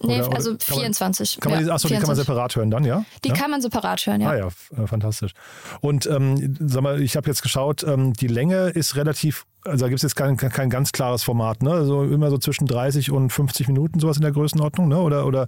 Nee, 0.00 0.22
oder, 0.22 0.36
also 0.36 0.50
oder 0.50 0.60
24. 0.60 1.40
Kann 1.40 1.52
man, 1.52 1.66
ja, 1.66 1.74
achso, 1.74 1.88
24. 1.88 1.88
die 1.88 2.00
kann 2.00 2.06
man 2.06 2.16
separat 2.16 2.56
hören 2.56 2.70
dann, 2.70 2.84
ja? 2.84 3.04
Die 3.24 3.30
ja? 3.30 3.34
kann 3.34 3.50
man 3.50 3.60
separat 3.60 4.06
hören, 4.06 4.20
ja. 4.20 4.30
Ah 4.30 4.36
ja, 4.36 4.48
äh, 4.76 4.86
fantastisch. 4.86 5.32
Und 5.80 6.06
ähm, 6.06 6.56
sag 6.60 6.82
mal, 6.82 7.02
ich 7.02 7.16
habe 7.16 7.28
jetzt 7.28 7.42
geschaut, 7.42 7.82
ähm, 7.82 8.12
die 8.12 8.28
Länge 8.28 8.68
ist 8.68 8.94
relativ, 8.94 9.44
also 9.64 9.84
da 9.84 9.88
gibt 9.88 9.98
es 9.98 10.02
jetzt 10.02 10.14
kein, 10.14 10.36
kein 10.36 10.70
ganz 10.70 10.92
klares 10.92 11.24
Format, 11.24 11.62
ne? 11.62 11.72
Also 11.72 12.04
immer 12.04 12.30
so 12.30 12.38
zwischen 12.38 12.66
30 12.68 13.10
und 13.10 13.30
50 13.30 13.66
Minuten, 13.66 13.98
sowas 13.98 14.18
in 14.18 14.22
der 14.22 14.32
Größenordnung, 14.32 14.86
ne? 14.86 15.00
Oder, 15.00 15.26
oder 15.26 15.46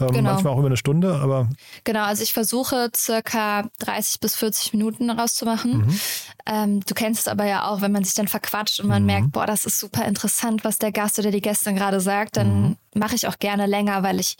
ähm, 0.00 0.08
genau. 0.08 0.32
manchmal 0.32 0.52
auch 0.54 0.58
über 0.58 0.66
eine 0.66 0.76
Stunde, 0.76 1.14
aber. 1.16 1.48
Genau, 1.84 2.04
also 2.04 2.22
ich 2.22 2.32
versuche 2.32 2.90
circa 2.96 3.64
30 3.78 4.20
bis 4.20 4.36
40 4.36 4.72
Minuten 4.72 5.10
rauszumachen. 5.10 5.78
Mhm. 5.78 6.00
Ähm, 6.46 6.80
du 6.80 6.94
kennst 6.94 7.22
es 7.22 7.28
aber 7.28 7.44
ja 7.44 7.68
auch, 7.68 7.80
wenn 7.80 7.92
man 7.92 8.04
sich 8.04 8.14
dann 8.14 8.28
verquatscht 8.28 8.80
und 8.80 8.88
man 8.88 9.02
mhm. 9.02 9.06
merkt, 9.06 9.32
boah, 9.32 9.46
das 9.46 9.64
ist 9.64 9.78
super 9.78 10.04
interessant, 10.06 10.64
was 10.64 10.78
der 10.78 10.92
Gast 10.92 11.18
oder 11.18 11.30
die 11.30 11.40
Gästin 11.40 11.76
gerade 11.76 12.00
sagt, 12.00 12.36
dann 12.36 12.62
mhm. 12.62 12.76
mache 12.94 13.14
ich 13.14 13.26
auch 13.26 13.38
gerne 13.38 13.66
länger, 13.66 14.02
weil 14.02 14.20
ich 14.20 14.36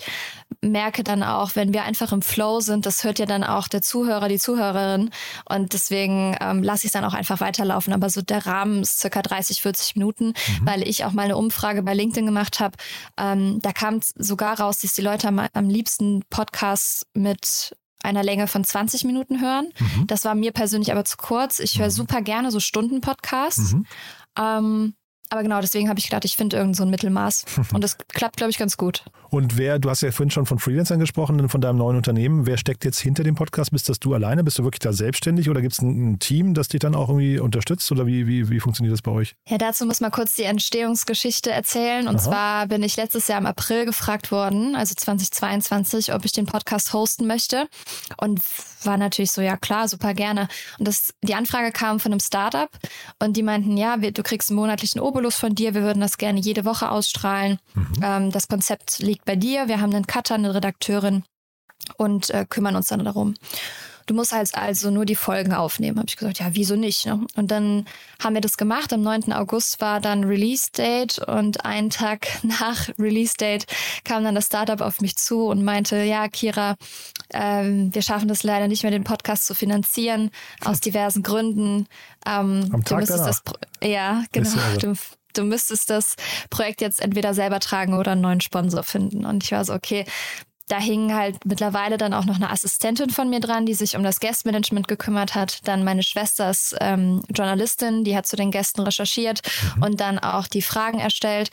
merke 0.62 1.02
dann 1.02 1.22
auch, 1.22 1.56
wenn 1.56 1.72
wir 1.72 1.84
einfach 1.84 2.12
im 2.12 2.22
Flow 2.22 2.60
sind, 2.60 2.84
das 2.84 3.02
hört 3.04 3.18
ja 3.18 3.26
dann 3.26 3.44
auch 3.44 3.68
der 3.68 3.82
Zuhörer, 3.82 4.28
die 4.28 4.38
Zuhörerin 4.38 5.10
und 5.48 5.72
deswegen 5.72 6.36
ähm, 6.40 6.62
lasse 6.62 6.80
ich 6.80 6.86
es 6.86 6.92
dann 6.92 7.04
auch 7.04 7.14
einfach 7.14 7.40
weiterlaufen. 7.40 7.92
Aber 7.92 8.10
so 8.10 8.20
der 8.20 8.46
Rahmen 8.46 8.82
ist 8.82 9.00
circa 9.00 9.22
30, 9.22 9.62
40 9.62 9.96
Minuten, 9.96 10.26
mhm. 10.26 10.34
weil 10.62 10.86
ich 10.86 11.04
auch 11.04 11.12
mal 11.12 11.24
eine 11.24 11.36
Umfrage 11.36 11.82
bei 11.82 11.94
LinkedIn 11.94 12.26
gemacht 12.26 12.60
habe. 12.60 12.76
Ähm, 13.16 13.60
da 13.62 13.72
kam 13.72 14.00
sogar 14.16 14.60
raus, 14.60 14.80
dass 14.80 14.92
die 14.92 15.02
Leute 15.02 15.28
am, 15.28 15.38
am 15.38 15.68
liebsten 15.68 16.22
Podcasts 16.28 17.06
mit 17.14 17.74
einer 18.02 18.22
Länge 18.22 18.46
von 18.46 18.64
20 18.64 19.04
Minuten 19.04 19.40
hören. 19.40 19.68
Mhm. 19.78 20.06
Das 20.06 20.24
war 20.24 20.34
mir 20.34 20.52
persönlich 20.52 20.92
aber 20.92 21.04
zu 21.04 21.16
kurz. 21.16 21.58
Ich 21.58 21.78
höre 21.78 21.86
mhm. 21.86 21.92
super 21.92 22.22
gerne 22.22 22.50
so 22.50 22.60
Stunden-Podcasts. 22.60 23.72
Mhm. 23.72 23.86
Ähm, 24.38 24.94
aber 25.30 25.42
genau, 25.42 25.60
deswegen 25.60 25.88
habe 25.88 25.98
ich 25.98 26.06
gedacht, 26.06 26.24
ich 26.24 26.36
finde 26.36 26.56
irgend 26.56 26.76
so 26.76 26.82
ein 26.82 26.90
Mittelmaß. 26.90 27.44
Und 27.72 27.84
das 27.84 27.96
klappt, 28.08 28.36
glaube 28.36 28.50
ich, 28.50 28.58
ganz 28.58 28.76
gut. 28.76 29.04
Und 29.30 29.56
wer, 29.56 29.78
du 29.78 29.88
hast 29.88 30.00
ja 30.02 30.10
vorhin 30.10 30.30
schon 30.30 30.44
von 30.44 30.58
Freelancern 30.58 30.98
gesprochen, 30.98 31.48
von 31.48 31.60
deinem 31.60 31.78
neuen 31.78 31.96
Unternehmen. 31.96 32.46
Wer 32.46 32.58
steckt 32.58 32.84
jetzt 32.84 32.98
hinter 32.98 33.22
dem 33.22 33.36
Podcast? 33.36 33.70
Bist 33.70 33.88
das 33.88 34.00
du 34.00 34.12
alleine? 34.12 34.42
Bist 34.42 34.58
du 34.58 34.64
wirklich 34.64 34.80
da 34.80 34.92
selbstständig 34.92 35.48
oder 35.48 35.60
gibt 35.60 35.74
es 35.74 35.80
ein, 35.80 36.12
ein, 36.12 36.18
Team, 36.18 36.52
das 36.52 36.66
dich 36.66 36.80
dann 36.80 36.96
auch 36.96 37.08
irgendwie 37.08 37.38
unterstützt? 37.38 37.90
Oder 37.92 38.06
wie, 38.06 38.26
wie, 38.26 38.50
wie 38.50 38.58
funktioniert 38.58 38.92
das 38.92 39.02
bei 39.02 39.12
euch? 39.12 39.36
Ja, 39.48 39.56
dazu 39.56 39.86
muss 39.86 40.00
man 40.00 40.10
kurz 40.10 40.34
die 40.34 40.42
Entstehungsgeschichte 40.42 41.52
erzählen. 41.52 42.08
Und 42.08 42.16
Aha. 42.16 42.22
zwar 42.22 42.66
bin 42.66 42.82
ich 42.82 42.96
letztes 42.96 43.28
Jahr 43.28 43.38
im 43.38 43.46
April 43.46 43.86
gefragt 43.86 44.32
worden, 44.32 44.74
also 44.74 44.94
2022, 44.96 46.12
ob 46.12 46.24
ich 46.24 46.32
den 46.32 46.46
Podcast 46.46 46.92
hosten 46.92 47.28
möchte. 47.28 47.68
Und 48.16 48.40
war 48.82 48.96
natürlich 48.96 49.30
so, 49.30 49.42
ja 49.42 49.56
klar, 49.56 49.86
super 49.86 50.14
gerne. 50.14 50.48
Und 50.78 50.88
das, 50.88 51.14
die 51.22 51.34
Anfrage 51.34 51.70
kam 51.70 52.00
von 52.00 52.12
einem 52.12 52.20
Startup 52.20 52.70
und 53.20 53.36
die 53.36 53.42
meinten, 53.42 53.76
ja, 53.76 54.00
wir, 54.00 54.10
du 54.10 54.22
kriegst 54.22 54.50
einen 54.50 54.56
monatlichen 54.56 55.00
Obolus 55.00 55.19
von 55.28 55.54
dir, 55.54 55.74
wir 55.74 55.82
würden 55.82 56.00
das 56.00 56.16
gerne 56.16 56.40
jede 56.40 56.64
Woche 56.64 56.90
ausstrahlen. 56.90 57.58
Mhm. 57.74 57.92
Ähm, 58.02 58.30
das 58.32 58.48
Konzept 58.48 59.00
liegt 59.00 59.26
bei 59.26 59.36
dir, 59.36 59.68
wir 59.68 59.80
haben 59.80 59.94
einen 59.94 60.06
Cutter, 60.06 60.36
eine 60.36 60.54
Redakteurin 60.54 61.24
und 61.98 62.30
äh, 62.30 62.46
kümmern 62.48 62.76
uns 62.76 62.88
dann 62.88 63.04
darum 63.04 63.34
du 64.10 64.16
musst 64.16 64.32
halt 64.32 64.52
also 64.56 64.90
nur 64.90 65.04
die 65.04 65.14
Folgen 65.14 65.52
aufnehmen. 65.52 65.98
Habe 65.98 66.08
ich 66.08 66.16
gesagt, 66.16 66.40
ja, 66.40 66.48
wieso 66.50 66.74
nicht? 66.74 67.06
Ne? 67.06 67.24
Und 67.36 67.52
dann 67.52 67.86
haben 68.20 68.34
wir 68.34 68.40
das 68.40 68.56
gemacht. 68.56 68.92
Am 68.92 69.02
9. 69.02 69.32
August 69.32 69.80
war 69.80 70.00
dann 70.00 70.24
Release-Date 70.24 71.20
und 71.20 71.64
einen 71.64 71.90
Tag 71.90 72.26
nach 72.42 72.88
Release-Date 72.98 73.66
kam 74.02 74.24
dann 74.24 74.34
das 74.34 74.46
Startup 74.46 74.80
auf 74.80 75.00
mich 75.00 75.14
zu 75.14 75.46
und 75.46 75.62
meinte, 75.62 76.02
ja, 76.02 76.26
Kira, 76.26 76.74
ähm, 77.32 77.94
wir 77.94 78.02
schaffen 78.02 78.26
das 78.26 78.42
leider 78.42 78.66
nicht 78.66 78.82
mehr, 78.82 78.90
den 78.90 79.04
Podcast 79.04 79.46
zu 79.46 79.54
finanzieren, 79.54 80.32
aus 80.64 80.80
diversen 80.80 81.22
Gründen. 81.22 81.86
Ähm, 82.26 82.68
Am 82.72 82.84
Tag 82.84 83.06
du 83.06 83.06
das, 83.06 83.42
ja, 83.80 84.24
genau. 84.32 84.50
Du, 84.80 84.94
du 85.34 85.44
müsstest 85.44 85.88
das 85.88 86.16
Projekt 86.50 86.80
jetzt 86.80 87.00
entweder 87.00 87.32
selber 87.32 87.60
tragen 87.60 87.94
oder 87.94 88.10
einen 88.12 88.22
neuen 88.22 88.40
Sponsor 88.40 88.82
finden. 88.82 89.24
Und 89.24 89.44
ich 89.44 89.52
war 89.52 89.64
so, 89.64 89.72
okay, 89.72 90.04
da 90.70 90.78
hing 90.78 91.14
halt 91.14 91.44
mittlerweile 91.44 91.98
dann 91.98 92.14
auch 92.14 92.24
noch 92.24 92.36
eine 92.36 92.50
Assistentin 92.50 93.10
von 93.10 93.28
mir 93.28 93.40
dran, 93.40 93.66
die 93.66 93.74
sich 93.74 93.96
um 93.96 94.04
das 94.04 94.20
Guestmanagement 94.20 94.86
gekümmert 94.86 95.34
hat. 95.34 95.66
Dann 95.66 95.82
meine 95.84 96.02
Schwester 96.02 96.48
ist 96.50 96.76
ähm, 96.80 97.22
Journalistin, 97.34 98.04
die 98.04 98.16
hat 98.16 98.26
zu 98.26 98.36
den 98.36 98.50
Gästen 98.52 98.82
recherchiert 98.82 99.40
mhm. 99.76 99.82
und 99.82 100.00
dann 100.00 100.18
auch 100.18 100.46
die 100.46 100.62
Fragen 100.62 101.00
erstellt. 101.00 101.50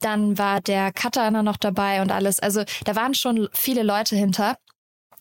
Dann 0.00 0.36
war 0.36 0.60
der 0.60 0.92
Cutter 0.92 1.30
noch 1.30 1.56
dabei 1.56 2.02
und 2.02 2.10
alles. 2.10 2.40
Also 2.40 2.64
da 2.84 2.96
waren 2.96 3.14
schon 3.14 3.48
viele 3.52 3.82
Leute 3.82 4.16
hinter. 4.16 4.56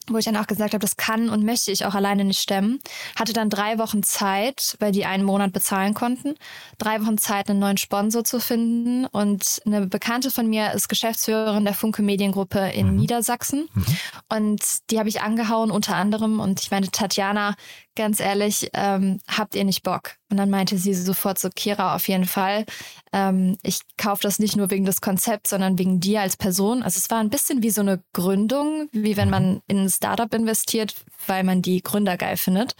Wo 0.08 0.18
ich 0.18 0.26
dann 0.26 0.38
auch 0.38 0.48
gesagt 0.48 0.74
habe, 0.74 0.82
das 0.82 0.98
kann 0.98 1.30
und 1.30 1.44
möchte 1.44 1.72
ich 1.72 1.86
auch 1.86 1.96
alleine 1.96 2.24
nicht 2.24 2.40
stemmen. 2.40 2.80
Hatte 3.16 3.34
dann 3.34 3.50
drei 3.50 3.78
Wochen 3.78 4.04
Zeit, 4.04 4.76
weil 4.80 4.92
die 4.92 5.06
einen 5.06 5.24
Monat 5.24 5.54
bezahlen 5.54 5.94
konnten, 5.94 6.36
drei 6.78 7.02
Wochen 7.02 7.18
Zeit, 7.18 7.50
einen 7.50 7.60
neuen 7.60 7.78
Sponsor 7.78 8.24
zu 8.24 8.40
finden. 8.40 9.06
Und 9.06 9.62
eine 9.66 9.88
Bekannte 9.88 10.32
von 10.32 10.48
mir 10.48 10.74
ist 10.74 10.90
Geschäftsführerin 10.90 11.66
der 11.66 11.74
Funke 11.74 12.02
Mediengruppe 12.02 12.70
in 12.70 12.92
mhm. 12.92 12.96
Niedersachsen. 12.98 13.68
Mhm. 13.74 13.86
Und 14.30 14.92
die 14.92 15.00
habe 15.00 15.10
ich 15.10 15.22
angehauen, 15.22 15.72
unter 15.72 15.96
anderem. 15.96 16.40
Und 16.40 16.62
ich 16.62 16.72
meine, 16.72 16.90
Tatjana, 16.92 17.56
ganz 17.96 18.20
ehrlich, 18.20 18.70
ähm, 18.74 19.20
habt 19.28 19.56
ihr 19.56 19.64
nicht 19.64 19.84
Bock? 19.84 20.16
Und 20.30 20.38
dann 20.38 20.50
meinte 20.50 20.78
sie 20.78 20.94
sofort 20.94 21.38
so, 21.38 21.50
Kira, 21.54 21.96
auf 21.96 22.08
jeden 22.08 22.26
Fall. 22.26 22.66
Ähm, 23.14 23.58
ich 23.62 23.82
kaufe 23.98 24.24
das 24.24 24.40
nicht 24.40 24.56
nur 24.56 24.72
wegen 24.72 24.86
des 24.86 25.02
Konzepts, 25.02 25.52
sondern 25.52 25.78
wegen 25.78 26.00
dir 26.00 26.22
als 26.22 26.36
Person. 26.36 26.82
Also 26.82 26.98
es 26.98 27.10
war 27.12 27.20
ein 27.20 27.30
bisschen 27.30 27.62
wie 27.62 27.70
so 27.70 27.82
eine 27.82 28.04
Gründung, 28.14 28.90
wie 28.92 29.18
wenn 29.18 29.30
man 29.30 29.62
in 29.68 29.78
ein 29.80 29.90
Startup 29.90 30.34
investiert, 30.34 30.96
weil 31.28 31.44
man 31.44 31.62
die 31.62 31.82
Gründer 31.82 32.18
geil 32.18 32.38
findet. 32.38 32.76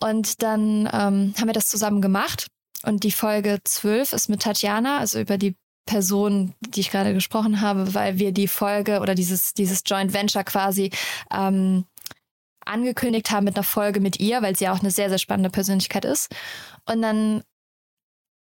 Und 0.00 0.42
dann 0.42 0.88
ähm, 0.92 1.34
haben 1.38 1.46
wir 1.46 1.52
das 1.52 1.68
zusammen 1.68 2.02
gemacht. 2.02 2.48
Und 2.82 3.04
die 3.04 3.10
Folge 3.10 3.58
12 3.64 4.12
ist 4.12 4.28
mit 4.28 4.42
Tatjana, 4.42 4.98
also 4.98 5.20
über 5.20 5.38
die 5.38 5.56
Person, 5.86 6.54
die 6.60 6.80
ich 6.80 6.90
gerade 6.90 7.12
gesprochen 7.14 7.60
habe, 7.60 7.94
weil 7.94 8.18
wir 8.18 8.32
die 8.32 8.48
Folge 8.48 9.00
oder 9.00 9.14
dieses, 9.14 9.54
dieses 9.54 9.82
Joint 9.84 10.12
Venture 10.14 10.44
quasi 10.44 10.90
ähm, 11.32 11.84
angekündigt 12.70 13.30
haben 13.30 13.44
mit 13.44 13.56
einer 13.56 13.64
Folge 13.64 14.00
mit 14.00 14.20
ihr, 14.20 14.42
weil 14.42 14.56
sie 14.56 14.68
auch 14.68 14.80
eine 14.80 14.90
sehr, 14.90 15.08
sehr 15.08 15.18
spannende 15.18 15.50
Persönlichkeit 15.50 16.04
ist. 16.04 16.34
Und 16.86 17.02
dann 17.02 17.42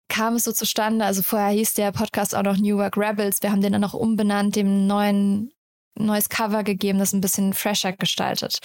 kam 0.10 0.36
es 0.36 0.44
so 0.44 0.52
zustande, 0.52 1.06
also 1.06 1.22
vorher 1.22 1.50
hieß 1.50 1.74
der 1.74 1.92
Podcast 1.92 2.36
auch 2.36 2.44
noch 2.44 2.58
New 2.58 2.78
Work 2.78 2.98
Rebels, 2.98 3.42
wir 3.42 3.52
haben 3.52 3.62
den 3.62 3.72
dann 3.72 3.82
noch 3.82 3.94
umbenannt, 3.94 4.56
dem 4.56 4.86
neuen 4.86 5.52
neues 5.98 6.30
Cover 6.30 6.64
gegeben, 6.64 7.00
das 7.00 7.14
ein 7.14 7.22
bisschen 7.22 7.54
fresher 7.54 7.94
gestaltet. 7.94 8.60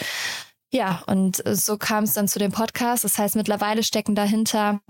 Ja, 0.70 1.02
und 1.06 1.42
so 1.46 1.78
kam 1.78 2.04
es 2.04 2.12
dann 2.12 2.28
zu 2.28 2.38
dem 2.38 2.52
Podcast. 2.52 3.04
Das 3.04 3.18
heißt, 3.18 3.36
mittlerweile 3.36 3.82
stecken 3.82 4.14
dahinter 4.14 4.80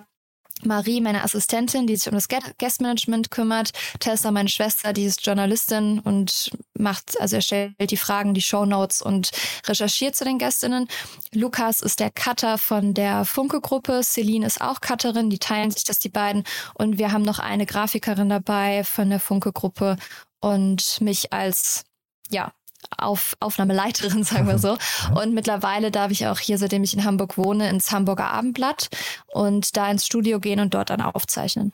Marie, 0.64 1.00
meine 1.00 1.22
Assistentin, 1.22 1.86
die 1.86 1.96
sich 1.96 2.08
um 2.08 2.14
das 2.14 2.28
Guestmanagement 2.28 3.30
kümmert. 3.30 3.70
Tessa, 4.00 4.30
meine 4.30 4.48
Schwester, 4.48 4.92
die 4.92 5.04
ist 5.04 5.24
Journalistin 5.24 6.00
und 6.00 6.50
macht, 6.74 7.20
also 7.20 7.36
erstellt 7.36 7.74
die 7.90 7.96
Fragen, 7.96 8.34
die 8.34 8.42
Shownotes 8.42 9.02
und 9.02 9.30
recherchiert 9.66 10.16
zu 10.16 10.24
den 10.24 10.38
Gästinnen. 10.38 10.88
Lukas 11.32 11.80
ist 11.80 12.00
der 12.00 12.10
Cutter 12.10 12.58
von 12.58 12.94
der 12.94 13.24
Funke-Gruppe. 13.24 14.00
Celine 14.02 14.46
ist 14.46 14.60
auch 14.60 14.80
Cutterin, 14.80 15.30
die 15.30 15.38
teilen 15.38 15.70
sich 15.70 15.84
das 15.84 15.98
die 15.98 16.08
beiden. 16.08 16.44
Und 16.74 16.98
wir 16.98 17.12
haben 17.12 17.22
noch 17.22 17.38
eine 17.38 17.66
Grafikerin 17.66 18.28
dabei 18.28 18.84
von 18.84 19.10
der 19.10 19.20
Funke-Gruppe 19.20 19.96
und 20.40 21.00
mich 21.00 21.32
als 21.32 21.84
ja, 22.30 22.52
auf, 22.97 23.37
Aufnahmeleiterin, 23.40 24.25
sagen 24.25 24.47
wir 24.47 24.58
so. 24.58 24.76
Und 25.14 25.35
mittlerweile 25.35 25.90
darf 25.90 26.11
ich 26.11 26.26
auch 26.26 26.38
hier, 26.38 26.58
seitdem 26.58 26.85
ich 26.85 26.94
in 26.94 27.04
Hamburg 27.04 27.37
wohne, 27.37 27.68
ins 27.68 27.90
Hamburger 27.90 28.30
Abendblatt 28.30 28.88
und 29.32 29.76
da 29.76 29.90
ins 29.90 30.06
Studio 30.06 30.40
gehen 30.40 30.61
und 30.61 30.75
dort 30.75 30.90
dann 30.90 31.00
aufzeichnen. 31.00 31.73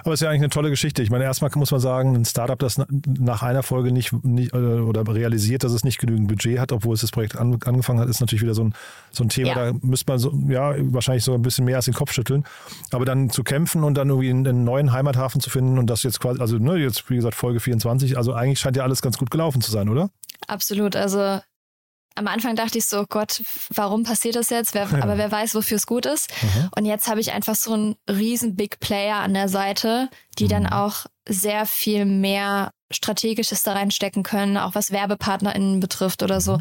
Aber 0.00 0.12
es 0.12 0.20
ist 0.20 0.24
ja 0.24 0.30
eigentlich 0.30 0.42
eine 0.42 0.50
tolle 0.50 0.70
Geschichte. 0.70 1.02
Ich 1.02 1.10
meine, 1.10 1.24
erstmal 1.24 1.50
muss 1.54 1.70
man 1.70 1.80
sagen, 1.80 2.14
ein 2.14 2.24
Startup, 2.24 2.58
das 2.58 2.80
nach 2.88 3.42
einer 3.42 3.62
Folge 3.62 3.92
nicht, 3.92 4.12
nicht 4.24 4.52
äh, 4.52 4.56
oder 4.56 5.06
realisiert, 5.06 5.64
dass 5.64 5.72
es 5.72 5.84
nicht 5.84 5.98
genügend 5.98 6.28
Budget 6.28 6.58
hat, 6.58 6.72
obwohl 6.72 6.94
es 6.94 7.00
das 7.00 7.10
Projekt 7.10 7.36
an, 7.36 7.58
angefangen 7.64 8.00
hat, 8.00 8.08
ist 8.08 8.20
natürlich 8.20 8.42
wieder 8.42 8.54
so 8.54 8.64
ein, 8.64 8.74
so 9.10 9.24
ein 9.24 9.28
Thema. 9.28 9.48
Ja. 9.48 9.72
Da 9.72 9.78
müsste 9.82 10.10
man 10.10 10.18
so, 10.18 10.32
ja, 10.48 10.74
wahrscheinlich 10.92 11.24
so 11.24 11.34
ein 11.34 11.42
bisschen 11.42 11.64
mehr 11.64 11.76
als 11.76 11.84
den 11.86 11.94
Kopf 11.94 12.12
schütteln. 12.12 12.44
Aber 12.90 13.04
dann 13.04 13.30
zu 13.30 13.42
kämpfen 13.42 13.84
und 13.84 13.94
dann 13.94 14.08
irgendwie 14.08 14.30
einen 14.30 14.64
neuen 14.64 14.92
Heimathafen 14.92 15.40
zu 15.40 15.50
finden 15.50 15.78
und 15.78 15.88
das 15.88 16.02
jetzt 16.02 16.20
quasi, 16.20 16.40
also 16.40 16.58
ne, 16.58 16.76
jetzt 16.76 17.08
wie 17.10 17.16
gesagt 17.16 17.34
Folge 17.34 17.60
24, 17.60 18.16
also 18.16 18.32
eigentlich 18.32 18.60
scheint 18.60 18.76
ja 18.76 18.82
alles 18.82 19.02
ganz 19.02 19.18
gut 19.18 19.30
gelaufen 19.30 19.60
zu 19.60 19.70
sein, 19.70 19.88
oder? 19.88 20.10
Absolut. 20.46 20.96
Also 20.96 21.40
am 22.14 22.26
Anfang 22.26 22.56
dachte 22.56 22.78
ich 22.78 22.86
so, 22.86 23.04
Gott, 23.08 23.42
warum 23.74 24.02
passiert 24.04 24.36
das 24.36 24.50
jetzt? 24.50 24.74
Wer, 24.74 24.92
aber 25.02 25.18
wer 25.18 25.30
weiß, 25.30 25.54
wofür 25.54 25.76
es 25.76 25.86
gut 25.86 26.06
ist. 26.06 26.30
Mhm. 26.42 26.70
Und 26.76 26.84
jetzt 26.84 27.08
habe 27.08 27.20
ich 27.20 27.32
einfach 27.32 27.54
so 27.54 27.72
einen 27.72 27.96
riesen 28.08 28.56
Big 28.56 28.80
Player 28.80 29.16
an 29.16 29.34
der 29.34 29.48
Seite, 29.48 30.08
die 30.38 30.44
mhm. 30.44 30.48
dann 30.48 30.66
auch 30.66 31.06
sehr 31.28 31.66
viel 31.66 32.04
mehr 32.04 32.70
Strategisches 32.90 33.62
da 33.62 33.74
reinstecken 33.74 34.22
können, 34.22 34.56
auch 34.56 34.74
was 34.74 34.90
WerbepartnerInnen 34.90 35.78
betrifft 35.78 36.22
oder 36.22 36.40
so. 36.40 36.58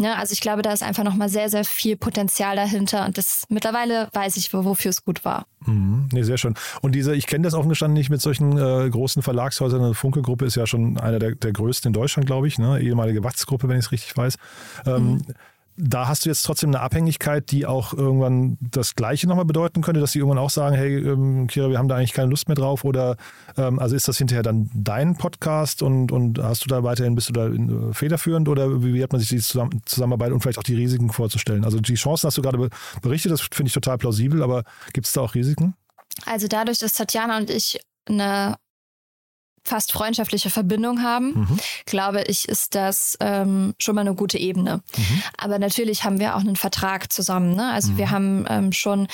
Ne? 0.00 0.16
Also 0.16 0.32
ich 0.32 0.40
glaube, 0.40 0.62
da 0.62 0.72
ist 0.72 0.82
einfach 0.82 1.04
nochmal 1.04 1.28
sehr, 1.28 1.50
sehr 1.50 1.64
viel 1.64 1.94
Potenzial 1.96 2.56
dahinter 2.56 3.04
und 3.04 3.18
das 3.18 3.44
mittlerweile 3.50 4.08
weiß 4.14 4.38
ich, 4.38 4.52
wofür 4.54 4.88
es 4.88 5.04
gut 5.04 5.26
war. 5.26 5.46
Mhm. 5.66 6.08
Nee, 6.10 6.22
sehr 6.22 6.38
schön. 6.38 6.54
Und 6.80 6.94
diese, 6.94 7.14
ich 7.14 7.26
kenne 7.26 7.44
das 7.44 7.52
offen 7.52 7.68
gestanden 7.68 7.98
nicht 7.98 8.08
mit 8.08 8.22
solchen 8.22 8.56
äh, 8.56 8.88
großen 8.88 9.22
Verlagshäusern. 9.22 9.82
Eine 9.84 9.94
Funke-Gruppe 9.94 10.46
ist 10.46 10.56
ja 10.56 10.66
schon 10.66 10.98
einer 10.98 11.18
der, 11.18 11.34
der 11.34 11.52
größten 11.52 11.90
in 11.90 11.92
Deutschland, 11.92 12.26
glaube 12.26 12.48
ich. 12.48 12.58
Ne? 12.58 12.80
Ehemalige 12.80 13.22
Watz-Gruppe, 13.22 13.68
wenn 13.68 13.78
ich 13.78 13.84
es 13.84 13.92
richtig 13.92 14.16
weiß. 14.16 14.36
Ähm, 14.86 15.12
mhm 15.12 15.22
da 15.82 16.08
hast 16.08 16.24
du 16.24 16.28
jetzt 16.28 16.42
trotzdem 16.42 16.70
eine 16.70 16.80
Abhängigkeit, 16.80 17.50
die 17.50 17.66
auch 17.66 17.92
irgendwann 17.92 18.58
das 18.60 18.94
Gleiche 18.94 19.26
nochmal 19.26 19.44
bedeuten 19.44 19.82
könnte, 19.82 20.00
dass 20.00 20.12
sie 20.12 20.18
irgendwann 20.18 20.38
auch 20.38 20.50
sagen, 20.50 20.76
hey, 20.76 20.98
ähm, 20.98 21.46
Kira, 21.46 21.70
wir 21.70 21.78
haben 21.78 21.88
da 21.88 21.96
eigentlich 21.96 22.12
keine 22.12 22.28
Lust 22.28 22.48
mehr 22.48 22.54
drauf 22.54 22.84
oder 22.84 23.16
ähm, 23.56 23.78
also 23.78 23.96
ist 23.96 24.06
das 24.06 24.18
hinterher 24.18 24.42
dann 24.42 24.70
dein 24.74 25.16
Podcast 25.16 25.82
und, 25.82 26.12
und 26.12 26.38
hast 26.38 26.64
du 26.64 26.68
da 26.68 26.82
weiterhin, 26.82 27.14
bist 27.14 27.28
du 27.28 27.32
da 27.32 27.48
äh, 27.48 27.94
federführend 27.94 28.48
oder 28.48 28.82
wie, 28.82 28.94
wie, 28.94 29.02
hat 29.02 29.12
man 29.12 29.20
sich 29.20 29.30
die 29.30 29.38
Zusammen 29.38 29.80
Zusammenarbeit 29.86 30.32
und 30.32 30.40
vielleicht 30.40 30.58
auch 30.58 30.64
die 30.64 30.74
Risiken 30.74 31.10
vorzustellen? 31.10 31.64
Also 31.64 31.80
die 31.80 31.94
Chancen 31.94 32.26
hast 32.26 32.38
du 32.38 32.42
gerade 32.42 32.68
berichtet, 33.02 33.32
das 33.32 33.40
finde 33.40 33.68
ich 33.68 33.74
total 33.74 33.98
plausibel, 33.98 34.42
aber 34.42 34.64
gibt 34.92 35.06
es 35.06 35.12
da 35.12 35.22
auch 35.22 35.34
Risiken? 35.34 35.74
Also 36.26 36.48
dadurch, 36.48 36.78
dass 36.78 36.92
Tatjana 36.92 37.38
und 37.38 37.50
ich 37.50 37.80
eine 38.06 38.56
fast 39.70 39.92
freundschaftliche 39.92 40.50
Verbindung 40.50 41.02
haben, 41.02 41.46
mhm. 41.48 41.56
glaube 41.86 42.22
ich, 42.26 42.48
ist 42.48 42.74
das 42.74 43.16
ähm, 43.20 43.74
schon 43.78 43.94
mal 43.94 44.00
eine 44.00 44.16
gute 44.16 44.36
Ebene. 44.36 44.82
Mhm. 44.96 45.22
Aber 45.38 45.60
natürlich 45.60 46.02
haben 46.02 46.18
wir 46.18 46.34
auch 46.34 46.40
einen 46.40 46.56
Vertrag 46.56 47.12
zusammen. 47.12 47.54
Ne? 47.54 47.70
Also 47.70 47.92
mhm. 47.92 47.96
wir 47.96 48.10
haben 48.10 48.44
ähm, 48.48 48.72
schon 48.72 49.06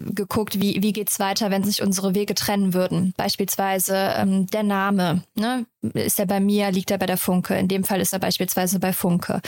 geguckt, 0.00 0.60
wie, 0.60 0.82
wie 0.82 0.92
geht's 0.92 1.20
weiter, 1.20 1.50
wenn 1.50 1.64
sich 1.64 1.82
unsere 1.82 2.14
Wege 2.14 2.34
trennen 2.34 2.72
würden. 2.72 3.12
Beispielsweise 3.16 4.14
ähm, 4.16 4.46
der 4.46 4.62
Name. 4.62 5.22
Ne? 5.34 5.66
Ist 5.94 6.18
er 6.18 6.26
bei 6.26 6.40
mir, 6.40 6.72
liegt 6.72 6.90
er 6.90 6.98
bei 6.98 7.06
der 7.06 7.16
Funke? 7.16 7.56
In 7.56 7.68
dem 7.68 7.84
Fall 7.84 8.00
ist 8.00 8.12
er 8.12 8.18
beispielsweise 8.18 8.80
bei 8.80 8.92
Funke. 8.92 9.40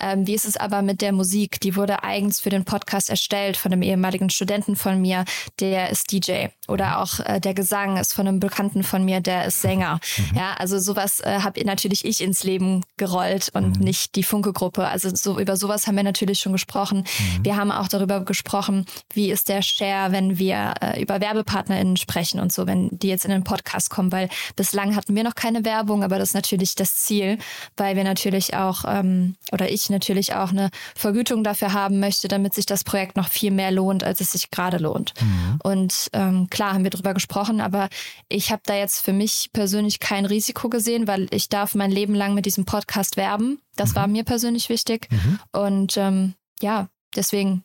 Ähm, 0.00 0.26
wie 0.26 0.34
ist 0.34 0.44
es 0.44 0.56
aber 0.56 0.82
mit 0.82 1.00
der 1.00 1.12
Musik? 1.12 1.60
Die 1.60 1.76
wurde 1.76 2.02
eigens 2.02 2.40
für 2.40 2.50
den 2.50 2.64
Podcast 2.64 3.08
erstellt 3.08 3.56
von 3.56 3.72
einem 3.72 3.82
ehemaligen 3.82 4.28
Studenten 4.28 4.74
von 4.74 5.00
mir, 5.00 5.24
der 5.60 5.90
ist 5.90 6.10
DJ. 6.10 6.46
Oder 6.66 7.00
auch 7.00 7.20
äh, 7.20 7.40
der 7.40 7.54
Gesang 7.54 7.98
ist 7.98 8.14
von 8.14 8.26
einem 8.26 8.40
Bekannten 8.40 8.82
von 8.82 9.04
mir, 9.04 9.20
der 9.20 9.44
ist 9.44 9.62
Sänger. 9.62 10.00
Mhm. 10.16 10.36
Ja, 10.36 10.54
also 10.54 10.80
sowas 10.80 11.20
äh, 11.20 11.38
habe 11.40 11.64
natürlich 11.64 12.04
ich 12.04 12.20
ins 12.20 12.42
Leben 12.42 12.84
gerollt 12.96 13.50
und 13.54 13.78
mhm. 13.78 13.84
nicht 13.84 14.16
die 14.16 14.24
Funke-Gruppe. 14.24 14.88
Also 14.88 15.14
so, 15.14 15.38
über 15.38 15.56
sowas 15.56 15.86
haben 15.86 15.96
wir 15.96 16.02
natürlich 16.02 16.40
schon 16.40 16.52
gesprochen. 16.52 16.98
Mhm. 16.98 17.44
Wir 17.44 17.56
haben 17.56 17.70
auch 17.70 17.86
darüber 17.86 18.24
gesprochen, 18.24 18.86
wie 19.14 19.30
ist 19.30 19.48
der 19.48 19.62
Share, 19.62 20.10
wenn 20.10 20.38
wir 20.38 20.74
äh, 20.80 21.00
über 21.00 21.20
WerbepartnerInnen 21.20 21.96
sprechen 21.96 22.40
und 22.40 22.52
so, 22.52 22.66
wenn 22.66 22.88
die 22.90 23.08
jetzt 23.08 23.24
in 23.24 23.30
den 23.30 23.44
Podcast 23.44 23.88
kommen, 23.88 24.10
weil 24.10 24.28
bislang 24.56 24.96
hatten 24.96 25.14
wir 25.14 25.22
noch 25.22 25.36
keine 25.36 25.64
Werbung, 25.64 25.75
aber 26.02 26.18
das 26.18 26.30
ist 26.30 26.34
natürlich 26.34 26.74
das 26.74 26.96
Ziel, 26.96 27.38
weil 27.76 27.96
wir 27.96 28.04
natürlich 28.04 28.54
auch, 28.54 28.84
ähm, 28.86 29.36
oder 29.52 29.70
ich 29.70 29.90
natürlich 29.90 30.34
auch 30.34 30.50
eine 30.50 30.70
Vergütung 30.94 31.44
dafür 31.44 31.72
haben 31.72 32.00
möchte, 32.00 32.28
damit 32.28 32.54
sich 32.54 32.66
das 32.66 32.84
Projekt 32.84 33.16
noch 33.16 33.28
viel 33.28 33.50
mehr 33.50 33.70
lohnt, 33.70 34.04
als 34.04 34.20
es 34.20 34.32
sich 34.32 34.50
gerade 34.50 34.78
lohnt. 34.78 35.14
Mhm. 35.20 35.58
Und 35.62 36.08
ähm, 36.12 36.48
klar 36.50 36.74
haben 36.74 36.84
wir 36.84 36.90
darüber 36.90 37.14
gesprochen, 37.14 37.60
aber 37.60 37.88
ich 38.28 38.50
habe 38.50 38.62
da 38.64 38.74
jetzt 38.74 39.00
für 39.00 39.12
mich 39.12 39.50
persönlich 39.52 40.00
kein 40.00 40.26
Risiko 40.26 40.68
gesehen, 40.68 41.06
weil 41.06 41.26
ich 41.30 41.48
darf 41.48 41.74
mein 41.74 41.90
Leben 41.90 42.14
lang 42.14 42.34
mit 42.34 42.46
diesem 42.46 42.64
Podcast 42.64 43.16
werben. 43.16 43.60
Das 43.76 43.90
mhm. 43.90 43.96
war 43.96 44.06
mir 44.06 44.24
persönlich 44.24 44.68
wichtig. 44.68 45.08
Mhm. 45.10 45.38
Und 45.52 45.96
ähm, 45.96 46.34
ja, 46.60 46.88
deswegen 47.14 47.62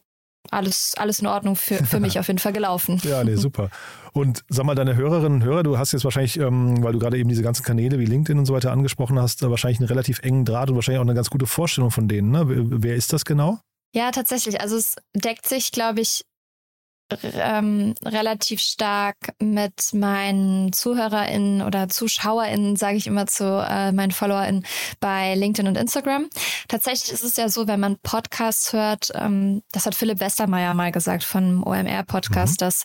alles, 0.49 0.93
alles 0.97 1.19
in 1.19 1.27
Ordnung 1.27 1.55
für, 1.55 1.83
für 1.83 1.99
mich 1.99 2.19
auf 2.19 2.27
jeden 2.27 2.39
Fall 2.39 2.53
gelaufen. 2.53 2.99
ja, 3.03 3.23
nee, 3.23 3.35
super. 3.35 3.69
Und 4.13 4.43
sag 4.49 4.65
mal, 4.65 4.75
deine 4.75 4.95
Hörerinnen 4.95 5.41
und 5.41 5.43
Hörer, 5.43 5.63
du 5.63 5.77
hast 5.77 5.93
jetzt 5.93 6.03
wahrscheinlich, 6.03 6.37
ähm, 6.37 6.83
weil 6.83 6.93
du 6.93 6.99
gerade 6.99 7.17
eben 7.17 7.29
diese 7.29 7.43
ganzen 7.43 7.63
Kanäle 7.63 7.97
wie 7.99 8.05
LinkedIn 8.05 8.37
und 8.37 8.45
so 8.45 8.53
weiter 8.53 8.71
angesprochen 8.71 9.19
hast, 9.19 9.41
wahrscheinlich 9.41 9.79
einen 9.79 9.87
relativ 9.87 10.19
engen 10.19 10.43
Draht 10.43 10.69
und 10.69 10.75
wahrscheinlich 10.75 10.99
auch 10.99 11.05
eine 11.05 11.13
ganz 11.13 11.29
gute 11.29 11.45
Vorstellung 11.45 11.91
von 11.91 12.07
denen. 12.07 12.31
Ne? 12.31 12.43
Wer 12.45 12.95
ist 12.95 13.13
das 13.13 13.23
genau? 13.23 13.59
Ja, 13.93 14.11
tatsächlich. 14.11 14.59
Also 14.59 14.77
es 14.77 14.95
deckt 15.15 15.47
sich, 15.47 15.71
glaube 15.71 16.01
ich, 16.01 16.23
ähm, 17.33 17.95
relativ 18.03 18.61
stark 18.61 19.17
mit 19.39 19.93
meinen 19.93 20.73
ZuhörerInnen 20.73 21.61
oder 21.61 21.89
ZuschauerInnen, 21.89 22.75
sage 22.75 22.97
ich 22.97 23.07
immer 23.07 23.27
zu 23.27 23.43
äh, 23.45 23.91
meinen 23.91 24.11
FollowerInnen 24.11 24.65
bei 24.99 25.35
LinkedIn 25.35 25.67
und 25.67 25.77
Instagram. 25.77 26.29
Tatsächlich 26.67 27.11
ist 27.11 27.23
es 27.23 27.37
ja 27.37 27.49
so, 27.49 27.67
wenn 27.67 27.79
man 27.79 27.97
Podcasts 27.97 28.73
hört, 28.73 29.11
ähm, 29.15 29.61
das 29.71 29.85
hat 29.85 29.95
Philipp 29.95 30.19
Westermeier 30.19 30.73
mal 30.73 30.91
gesagt 30.91 31.23
von 31.23 31.63
OMR-Podcast, 31.63 32.61
mhm. 32.61 32.65
dass 32.65 32.83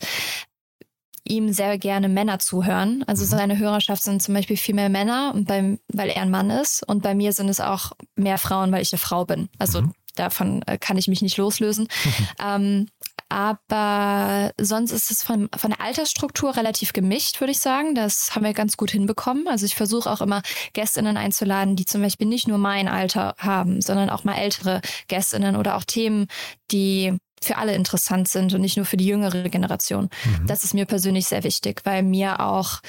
ihm 1.28 1.52
sehr 1.52 1.78
gerne 1.78 2.08
Männer 2.08 2.38
zuhören. 2.38 3.04
Also 3.06 3.24
mhm. 3.24 3.28
seine 3.28 3.58
Hörerschaft 3.58 4.02
sind 4.02 4.22
zum 4.22 4.34
Beispiel 4.34 4.56
viel 4.56 4.74
mehr 4.74 4.88
Männer, 4.88 5.32
und 5.34 5.46
beim, 5.46 5.78
weil 5.92 6.08
er 6.08 6.22
ein 6.22 6.30
Mann 6.30 6.50
ist. 6.50 6.82
Und 6.86 7.02
bei 7.02 7.14
mir 7.14 7.32
sind 7.32 7.48
es 7.48 7.60
auch 7.60 7.92
mehr 8.14 8.38
Frauen, 8.38 8.72
weil 8.72 8.82
ich 8.82 8.92
eine 8.92 9.00
Frau 9.00 9.24
bin. 9.24 9.48
Also 9.58 9.82
mhm. 9.82 9.92
davon 10.14 10.62
äh, 10.66 10.78
kann 10.78 10.96
ich 10.96 11.08
mich 11.08 11.22
nicht 11.22 11.36
loslösen. 11.36 11.88
Mhm. 12.04 12.12
Ähm, 12.38 12.88
Aber 13.28 14.52
sonst 14.60 14.92
ist 14.92 15.10
es 15.10 15.22
von, 15.22 15.48
von 15.56 15.70
der 15.70 15.80
Altersstruktur 15.80 16.56
relativ 16.56 16.92
gemischt, 16.92 17.40
würde 17.40 17.50
ich 17.50 17.58
sagen. 17.58 17.94
Das 17.94 18.34
haben 18.34 18.44
wir 18.44 18.54
ganz 18.54 18.76
gut 18.76 18.90
hinbekommen. 18.92 19.48
Also 19.48 19.66
ich 19.66 19.74
versuche 19.74 20.10
auch 20.10 20.20
immer 20.20 20.42
Gästinnen 20.74 21.16
einzuladen, 21.16 21.74
die 21.74 21.86
zum 21.86 22.02
Beispiel 22.02 22.28
nicht 22.28 22.46
nur 22.46 22.58
mein 22.58 22.88
Alter 22.88 23.34
haben, 23.38 23.80
sondern 23.80 24.10
auch 24.10 24.24
mal 24.24 24.36
ältere 24.36 24.80
Gästinnen 25.08 25.56
oder 25.56 25.76
auch 25.76 25.84
Themen, 25.84 26.28
die 26.70 27.18
für 27.42 27.56
alle 27.58 27.74
interessant 27.74 28.28
sind 28.28 28.54
und 28.54 28.60
nicht 28.60 28.76
nur 28.76 28.86
für 28.86 28.96
die 28.96 29.06
jüngere 29.06 29.48
Generation. 29.48 30.08
Mhm. 30.24 30.46
Das 30.46 30.64
ist 30.64 30.74
mir 30.74 30.86
persönlich 30.86 31.26
sehr 31.26 31.44
wichtig, 31.44 31.82
weil 31.84 32.02
mir 32.02 32.40
auch 32.40 32.80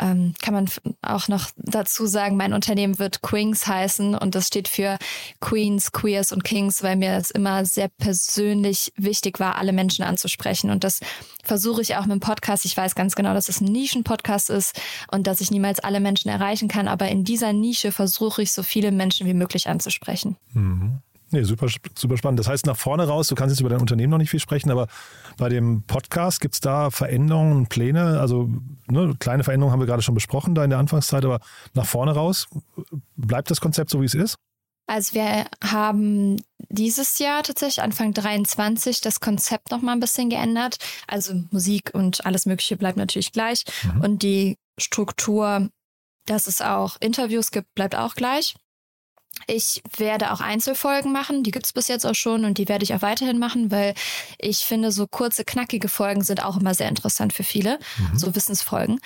ähm, 0.00 0.34
kann 0.42 0.54
man 0.54 0.68
auch 1.02 1.28
noch 1.28 1.50
dazu 1.56 2.06
sagen, 2.06 2.36
mein 2.36 2.52
Unternehmen 2.52 2.98
wird 2.98 3.22
Queens 3.22 3.66
heißen 3.66 4.14
und 4.14 4.34
das 4.34 4.48
steht 4.48 4.68
für 4.68 4.98
Queens, 5.40 5.92
Queers 5.92 6.32
und 6.32 6.44
Kings, 6.44 6.82
weil 6.82 6.96
mir 6.96 7.12
es 7.12 7.30
immer 7.30 7.64
sehr 7.64 7.88
persönlich 7.88 8.92
wichtig 8.96 9.38
war, 9.38 9.56
alle 9.56 9.72
Menschen 9.72 10.04
anzusprechen. 10.04 10.70
Und 10.70 10.84
das 10.84 11.00
versuche 11.44 11.82
ich 11.82 11.96
auch 11.96 12.02
mit 12.02 12.12
dem 12.12 12.20
Podcast. 12.20 12.64
Ich 12.64 12.76
weiß 12.76 12.94
ganz 12.94 13.14
genau, 13.14 13.34
dass 13.34 13.48
es 13.48 13.60
ein 13.60 13.66
Nischen-Podcast 13.66 14.50
ist 14.50 14.80
und 15.10 15.26
dass 15.26 15.40
ich 15.40 15.50
niemals 15.50 15.80
alle 15.80 16.00
Menschen 16.00 16.30
erreichen 16.30 16.68
kann, 16.68 16.88
aber 16.88 17.08
in 17.08 17.24
dieser 17.24 17.52
Nische 17.52 17.92
versuche 17.92 18.42
ich, 18.42 18.52
so 18.52 18.62
viele 18.62 18.92
Menschen 18.92 19.26
wie 19.26 19.34
möglich 19.34 19.68
anzusprechen. 19.68 20.36
Mhm. 20.52 21.00
Nee, 21.32 21.44
super, 21.44 21.68
super 21.96 22.16
spannend. 22.16 22.38
Das 22.40 22.48
heißt, 22.48 22.66
nach 22.66 22.76
vorne 22.76 23.08
raus, 23.08 23.26
du 23.28 23.34
kannst 23.34 23.54
jetzt 23.54 23.60
über 23.60 23.70
dein 23.70 23.80
Unternehmen 23.80 24.10
noch 24.10 24.18
nicht 24.18 24.30
viel 24.30 24.40
sprechen, 24.40 24.70
aber 24.70 24.86
bei 25.38 25.48
dem 25.48 25.82
Podcast 25.82 26.40
gibt 26.40 26.54
es 26.54 26.60
da 26.60 26.90
Veränderungen, 26.90 27.66
Pläne? 27.66 28.20
Also 28.20 28.50
ne, 28.86 29.14
kleine 29.18 29.44
Veränderungen 29.44 29.72
haben 29.72 29.80
wir 29.80 29.86
gerade 29.86 30.02
schon 30.02 30.14
besprochen 30.14 30.54
da 30.54 30.62
in 30.62 30.70
der 30.70 30.78
Anfangszeit, 30.78 31.24
aber 31.24 31.40
nach 31.74 31.86
vorne 31.86 32.12
raus, 32.12 32.48
bleibt 33.16 33.50
das 33.50 33.60
Konzept 33.60 33.90
so, 33.90 34.00
wie 34.02 34.06
es 34.06 34.14
ist? 34.14 34.36
Also 34.86 35.14
wir 35.14 35.46
haben 35.64 36.36
dieses 36.68 37.18
Jahr 37.18 37.42
tatsächlich 37.42 37.82
Anfang 37.82 38.12
23 38.12 39.00
das 39.00 39.20
Konzept 39.20 39.70
noch 39.70 39.80
mal 39.80 39.92
ein 39.92 40.00
bisschen 40.00 40.28
geändert. 40.28 40.76
Also 41.06 41.34
Musik 41.50 41.92
und 41.94 42.26
alles 42.26 42.46
Mögliche 42.46 42.76
bleibt 42.76 42.98
natürlich 42.98 43.32
gleich 43.32 43.64
mhm. 43.84 44.00
und 44.02 44.22
die 44.22 44.58
Struktur, 44.78 45.68
dass 46.26 46.46
es 46.46 46.60
auch 46.60 46.96
Interviews 47.00 47.50
gibt, 47.50 47.74
bleibt 47.74 47.94
auch 47.94 48.14
gleich. 48.14 48.54
Ich 49.46 49.82
werde 49.96 50.32
auch 50.32 50.40
Einzelfolgen 50.40 51.12
machen, 51.12 51.42
die 51.42 51.50
gibt 51.50 51.66
es 51.66 51.72
bis 51.72 51.88
jetzt 51.88 52.06
auch 52.06 52.14
schon 52.14 52.44
und 52.44 52.58
die 52.58 52.68
werde 52.68 52.84
ich 52.84 52.94
auch 52.94 53.02
weiterhin 53.02 53.38
machen, 53.38 53.70
weil 53.70 53.94
ich 54.38 54.58
finde, 54.58 54.92
so 54.92 55.06
kurze, 55.06 55.44
knackige 55.44 55.88
Folgen 55.88 56.22
sind 56.22 56.44
auch 56.44 56.58
immer 56.58 56.74
sehr 56.74 56.88
interessant 56.88 57.32
für 57.32 57.44
viele, 57.44 57.78
mhm. 57.98 58.18
so 58.18 58.34
Wissensfolgen. 58.34 59.00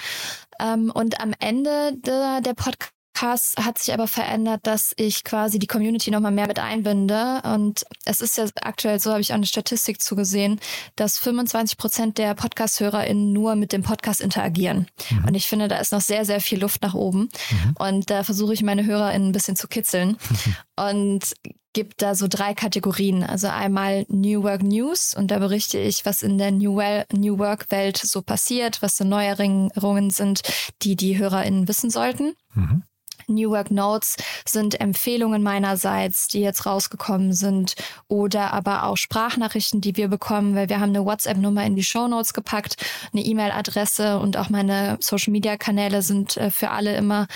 Ähm, 0.60 0.90
und 0.90 1.20
am 1.20 1.32
Ende 1.38 1.92
der, 1.96 2.40
der 2.40 2.54
Podcast 2.54 2.95
Podcast 3.16 3.56
hat 3.56 3.78
sich 3.78 3.94
aber 3.94 4.06
verändert, 4.06 4.60
dass 4.64 4.92
ich 4.96 5.24
quasi 5.24 5.58
die 5.58 5.66
Community 5.66 6.10
nochmal 6.10 6.32
mehr 6.32 6.46
mit 6.46 6.58
einbinde. 6.58 7.40
Und 7.44 7.86
es 8.04 8.20
ist 8.20 8.36
ja 8.36 8.44
aktuell 8.60 9.00
so, 9.00 9.10
habe 9.10 9.22
ich 9.22 9.30
auch 9.30 9.36
eine 9.36 9.46
Statistik 9.46 10.02
zugesehen, 10.02 10.60
dass 10.96 11.18
25 11.18 11.78
Prozent 11.78 12.18
der 12.18 12.34
Podcast-HörerInnen 12.34 13.32
nur 13.32 13.54
mit 13.54 13.72
dem 13.72 13.82
Podcast 13.82 14.20
interagieren. 14.20 14.86
Mhm. 15.10 15.24
Und 15.28 15.34
ich 15.34 15.46
finde, 15.46 15.66
da 15.66 15.78
ist 15.78 15.92
noch 15.92 16.02
sehr, 16.02 16.26
sehr 16.26 16.42
viel 16.42 16.60
Luft 16.60 16.82
nach 16.82 16.92
oben. 16.92 17.30
Mhm. 17.50 17.74
Und 17.78 18.10
da 18.10 18.22
versuche 18.22 18.52
ich 18.52 18.62
meine 18.62 18.84
HörerInnen 18.84 19.30
ein 19.30 19.32
bisschen 19.32 19.56
zu 19.56 19.66
kitzeln. 19.66 20.18
Und 20.76 21.32
gibt 21.72 22.02
da 22.02 22.14
so 22.14 22.26
drei 22.28 22.52
Kategorien. 22.52 23.22
Also 23.22 23.48
einmal 23.48 24.04
New 24.08 24.42
Work 24.42 24.62
News 24.62 25.14
und 25.14 25.30
da 25.30 25.38
berichte 25.38 25.78
ich, 25.78 26.06
was 26.06 26.22
in 26.22 26.38
der 26.38 26.50
New, 26.50 26.76
well 26.76 27.04
New 27.12 27.38
Work 27.38 27.70
Welt 27.70 27.98
so 27.98 28.22
passiert, 28.22 28.80
was 28.80 28.96
so 28.96 29.04
Neuerungen 29.04 30.10
sind, 30.10 30.40
die 30.80 30.96
die 30.96 31.18
HörerInnen 31.18 31.68
wissen 31.68 31.90
sollten. 31.90 32.34
Mhm. 32.54 32.82
New 33.28 33.50
Work 33.50 33.70
Notes 33.70 34.16
sind 34.46 34.80
Empfehlungen 34.80 35.42
meinerseits, 35.42 36.28
die 36.28 36.40
jetzt 36.40 36.66
rausgekommen 36.66 37.32
sind 37.32 37.74
oder 38.08 38.52
aber 38.52 38.84
auch 38.84 38.96
Sprachnachrichten, 38.96 39.80
die 39.80 39.96
wir 39.96 40.08
bekommen, 40.08 40.54
weil 40.54 40.68
wir 40.68 40.80
haben 40.80 40.90
eine 40.90 41.04
WhatsApp-Nummer 41.04 41.64
in 41.64 41.76
die 41.76 41.84
Show 41.84 42.08
Notes 42.08 42.34
gepackt, 42.34 42.76
eine 43.12 43.22
E-Mail-Adresse 43.22 44.18
und 44.18 44.36
auch 44.36 44.48
meine 44.48 44.98
Social-Media-Kanäle 45.00 46.02
sind 46.02 46.36
äh, 46.36 46.50
für 46.50 46.70
alle 46.70 46.96
immer 46.96 47.26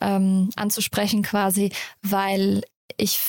ähm, 0.00 0.50
anzusprechen 0.56 1.22
quasi, 1.22 1.72
weil 2.02 2.62
ich 2.96 3.20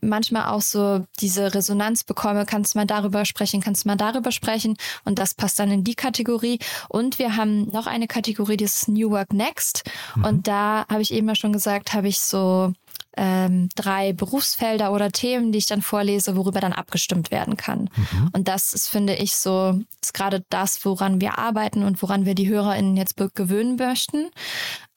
manchmal 0.00 0.46
auch 0.46 0.62
so 0.62 1.04
diese 1.20 1.54
Resonanz 1.54 2.04
bekomme, 2.04 2.46
kannst 2.46 2.74
du 2.74 2.78
mal 2.78 2.86
darüber 2.86 3.24
sprechen, 3.24 3.60
kannst 3.60 3.84
du 3.84 3.88
mal 3.88 3.96
darüber 3.96 4.32
sprechen 4.32 4.76
und 5.04 5.18
das 5.18 5.34
passt 5.34 5.58
dann 5.58 5.70
in 5.70 5.84
die 5.84 5.94
Kategorie. 5.94 6.58
Und 6.88 7.18
wir 7.18 7.36
haben 7.36 7.68
noch 7.70 7.86
eine 7.86 8.06
Kategorie, 8.06 8.56
die 8.56 8.64
ist 8.64 8.88
New 8.88 9.10
Work 9.10 9.32
Next 9.32 9.84
mhm. 10.16 10.24
und 10.24 10.48
da 10.48 10.84
habe 10.90 11.02
ich 11.02 11.12
eben 11.12 11.28
ja 11.28 11.34
schon 11.34 11.52
gesagt, 11.52 11.92
habe 11.92 12.08
ich 12.08 12.20
so 12.20 12.72
ähm, 13.16 13.68
drei 13.74 14.12
Berufsfelder 14.12 14.92
oder 14.92 15.10
Themen, 15.10 15.52
die 15.52 15.58
ich 15.58 15.66
dann 15.66 15.82
vorlese, 15.82 16.36
worüber 16.36 16.60
dann 16.60 16.72
abgestimmt 16.72 17.30
werden 17.30 17.56
kann. 17.56 17.90
Mhm. 17.94 18.30
Und 18.32 18.48
das 18.48 18.72
ist, 18.72 18.88
finde 18.88 19.14
ich, 19.14 19.36
so, 19.36 19.80
ist 20.00 20.14
gerade 20.14 20.44
das, 20.48 20.84
woran 20.84 21.20
wir 21.20 21.38
arbeiten 21.38 21.82
und 21.82 22.00
woran 22.02 22.24
wir 22.24 22.34
die 22.34 22.48
HörerInnen 22.48 22.96
jetzt 22.96 23.16
gewöhnen 23.34 23.76
möchten. 23.76 24.30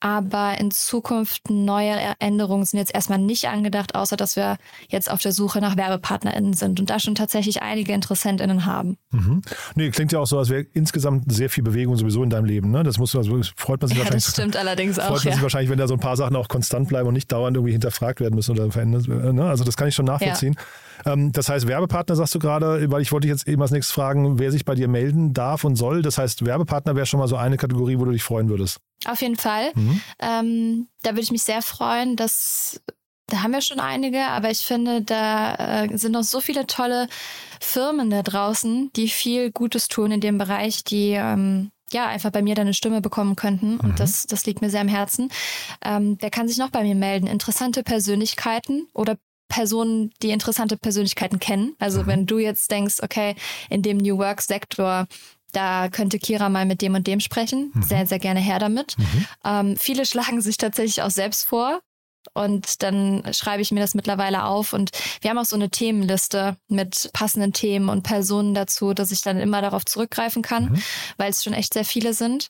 Aber 0.04 0.60
in 0.60 0.70
Zukunft 0.70 1.48
neue 1.48 1.96
Änderungen 2.18 2.66
sind 2.66 2.78
jetzt 2.78 2.94
erstmal 2.94 3.18
nicht 3.18 3.48
angedacht, 3.48 3.94
außer 3.94 4.18
dass 4.18 4.36
wir 4.36 4.58
jetzt 4.90 5.10
auf 5.10 5.22
der 5.22 5.32
Suche 5.32 5.62
nach 5.62 5.78
WerbepartnerInnen 5.78 6.52
sind 6.52 6.78
und 6.78 6.90
da 6.90 6.98
schon 7.00 7.14
tatsächlich 7.14 7.62
einige 7.62 7.94
InteressentInnen 7.94 8.66
haben. 8.66 8.98
Mhm. 9.12 9.40
Nee, 9.76 9.88
klingt 9.88 10.12
ja 10.12 10.18
auch 10.18 10.26
so, 10.26 10.38
als 10.38 10.50
wäre 10.50 10.66
insgesamt 10.74 11.32
sehr 11.32 11.48
viel 11.48 11.64
Bewegung 11.64 11.96
sowieso 11.96 12.22
in 12.22 12.28
deinem 12.28 12.44
Leben. 12.44 12.70
Ne? 12.70 12.82
Das 12.82 12.98
muss, 12.98 13.16
also 13.16 13.40
freut 13.56 13.80
man 13.80 13.88
sich 13.88 13.96
ja, 13.96 14.04
wahrscheinlich. 14.04 14.24
Das 14.24 14.32
stimmt 14.34 14.58
allerdings 14.58 14.98
auch. 14.98 15.06
Freut 15.06 15.24
man 15.24 15.28
ja. 15.28 15.32
sich 15.32 15.42
wahrscheinlich, 15.42 15.70
wenn 15.70 15.78
da 15.78 15.88
so 15.88 15.94
ein 15.94 16.00
paar 16.00 16.18
Sachen 16.18 16.36
auch 16.36 16.48
konstant 16.48 16.86
bleiben 16.86 17.08
und 17.08 17.14
nicht 17.14 17.32
dauernd 17.32 17.56
irgendwie 17.56 17.72
hinterfragt 17.72 18.20
werden 18.20 18.34
müssen 18.34 18.50
oder 18.50 18.70
verändert. 18.70 19.08
Ne? 19.08 19.42
Also 19.42 19.64
das 19.64 19.74
kann 19.74 19.88
ich 19.88 19.94
schon 19.94 20.04
nachvollziehen. 20.04 20.52
Ja. 20.52 20.62
Ähm, 21.04 21.32
das 21.32 21.48
heißt, 21.48 21.66
Werbepartner 21.66 22.16
sagst 22.16 22.34
du 22.34 22.38
gerade, 22.38 22.90
weil 22.90 23.02
ich 23.02 23.12
wollte 23.12 23.28
jetzt 23.28 23.46
eben 23.48 23.62
als 23.62 23.70
nächstes 23.70 23.94
fragen, 23.94 24.38
wer 24.38 24.50
sich 24.50 24.64
bei 24.64 24.74
dir 24.74 24.88
melden 24.88 25.32
darf 25.34 25.64
und 25.64 25.76
soll. 25.76 26.02
Das 26.02 26.18
heißt, 26.18 26.44
Werbepartner 26.44 26.96
wäre 26.96 27.06
schon 27.06 27.20
mal 27.20 27.28
so 27.28 27.36
eine 27.36 27.56
Kategorie, 27.56 27.98
wo 27.98 28.04
du 28.04 28.12
dich 28.12 28.22
freuen 28.22 28.48
würdest. 28.48 28.78
Auf 29.06 29.20
jeden 29.22 29.36
Fall. 29.36 29.72
Mhm. 29.74 30.00
Ähm, 30.18 30.88
da 31.02 31.10
würde 31.10 31.22
ich 31.22 31.32
mich 31.32 31.42
sehr 31.42 31.62
freuen, 31.62 32.16
dass 32.16 32.80
da 33.26 33.42
haben 33.42 33.52
wir 33.52 33.62
schon 33.62 33.80
einige, 33.80 34.26
aber 34.26 34.50
ich 34.50 34.60
finde, 34.60 35.00
da 35.00 35.84
äh, 35.84 35.96
sind 35.96 36.12
noch 36.12 36.24
so 36.24 36.40
viele 36.40 36.66
tolle 36.66 37.08
Firmen 37.60 38.10
da 38.10 38.22
draußen, 38.22 38.90
die 38.96 39.08
viel 39.08 39.50
Gutes 39.50 39.88
tun 39.88 40.10
in 40.12 40.20
dem 40.20 40.36
Bereich, 40.36 40.84
die 40.84 41.12
ähm, 41.12 41.70
ja 41.90 42.06
einfach 42.06 42.30
bei 42.30 42.42
mir 42.42 42.54
dann 42.54 42.66
eine 42.66 42.74
Stimme 42.74 43.00
bekommen 43.00 43.34
könnten. 43.34 43.78
Und 43.80 43.92
mhm. 43.92 43.96
das, 43.96 44.24
das 44.24 44.44
liegt 44.44 44.60
mir 44.60 44.68
sehr 44.68 44.82
am 44.82 44.88
Herzen. 44.88 45.30
Ähm, 45.82 46.18
wer 46.20 46.30
kann 46.30 46.48
sich 46.48 46.58
noch 46.58 46.70
bei 46.70 46.82
mir 46.82 46.94
melden? 46.94 47.26
Interessante 47.26 47.82
Persönlichkeiten 47.82 48.88
oder 48.92 49.16
Personen, 49.48 50.12
die 50.22 50.30
interessante 50.30 50.76
Persönlichkeiten 50.76 51.38
kennen. 51.38 51.74
Also 51.78 52.02
mhm. 52.02 52.06
wenn 52.06 52.26
du 52.26 52.38
jetzt 52.38 52.70
denkst, 52.70 52.96
okay, 53.02 53.34
in 53.70 53.82
dem 53.82 53.98
New 53.98 54.18
Work 54.18 54.42
Sektor 54.42 55.06
da 55.54 55.88
könnte 55.88 56.18
Kira 56.18 56.48
mal 56.48 56.66
mit 56.66 56.82
dem 56.82 56.94
und 56.94 57.06
dem 57.06 57.20
sprechen. 57.20 57.70
Mhm. 57.74 57.82
Sehr, 57.82 58.06
sehr 58.06 58.18
gerne 58.18 58.40
her 58.40 58.58
damit. 58.58 58.98
Mhm. 58.98 59.26
Ähm, 59.44 59.76
viele 59.76 60.04
schlagen 60.06 60.40
sich 60.40 60.56
tatsächlich 60.56 61.02
auch 61.02 61.10
selbst 61.10 61.46
vor. 61.46 61.80
Und 62.32 62.82
dann 62.82 63.22
schreibe 63.32 63.60
ich 63.60 63.70
mir 63.70 63.80
das 63.80 63.94
mittlerweile 63.94 64.44
auf. 64.44 64.72
Und 64.72 64.90
wir 65.20 65.30
haben 65.30 65.38
auch 65.38 65.44
so 65.44 65.56
eine 65.56 65.70
Themenliste 65.70 66.56
mit 66.68 67.10
passenden 67.12 67.52
Themen 67.52 67.90
und 67.90 68.02
Personen 68.02 68.54
dazu, 68.54 68.94
dass 68.94 69.12
ich 69.12 69.20
dann 69.20 69.38
immer 69.38 69.60
darauf 69.60 69.84
zurückgreifen 69.84 70.42
kann, 70.42 70.70
mhm. 70.70 70.82
weil 71.18 71.30
es 71.30 71.44
schon 71.44 71.52
echt 71.52 71.74
sehr 71.74 71.84
viele 71.84 72.14
sind. 72.14 72.48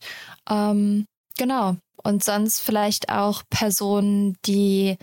Ähm, 0.48 1.06
genau. 1.36 1.76
Und 2.02 2.22
sonst 2.22 2.60
vielleicht 2.60 3.08
auch 3.08 3.42
Personen, 3.50 4.36
die 4.46 4.96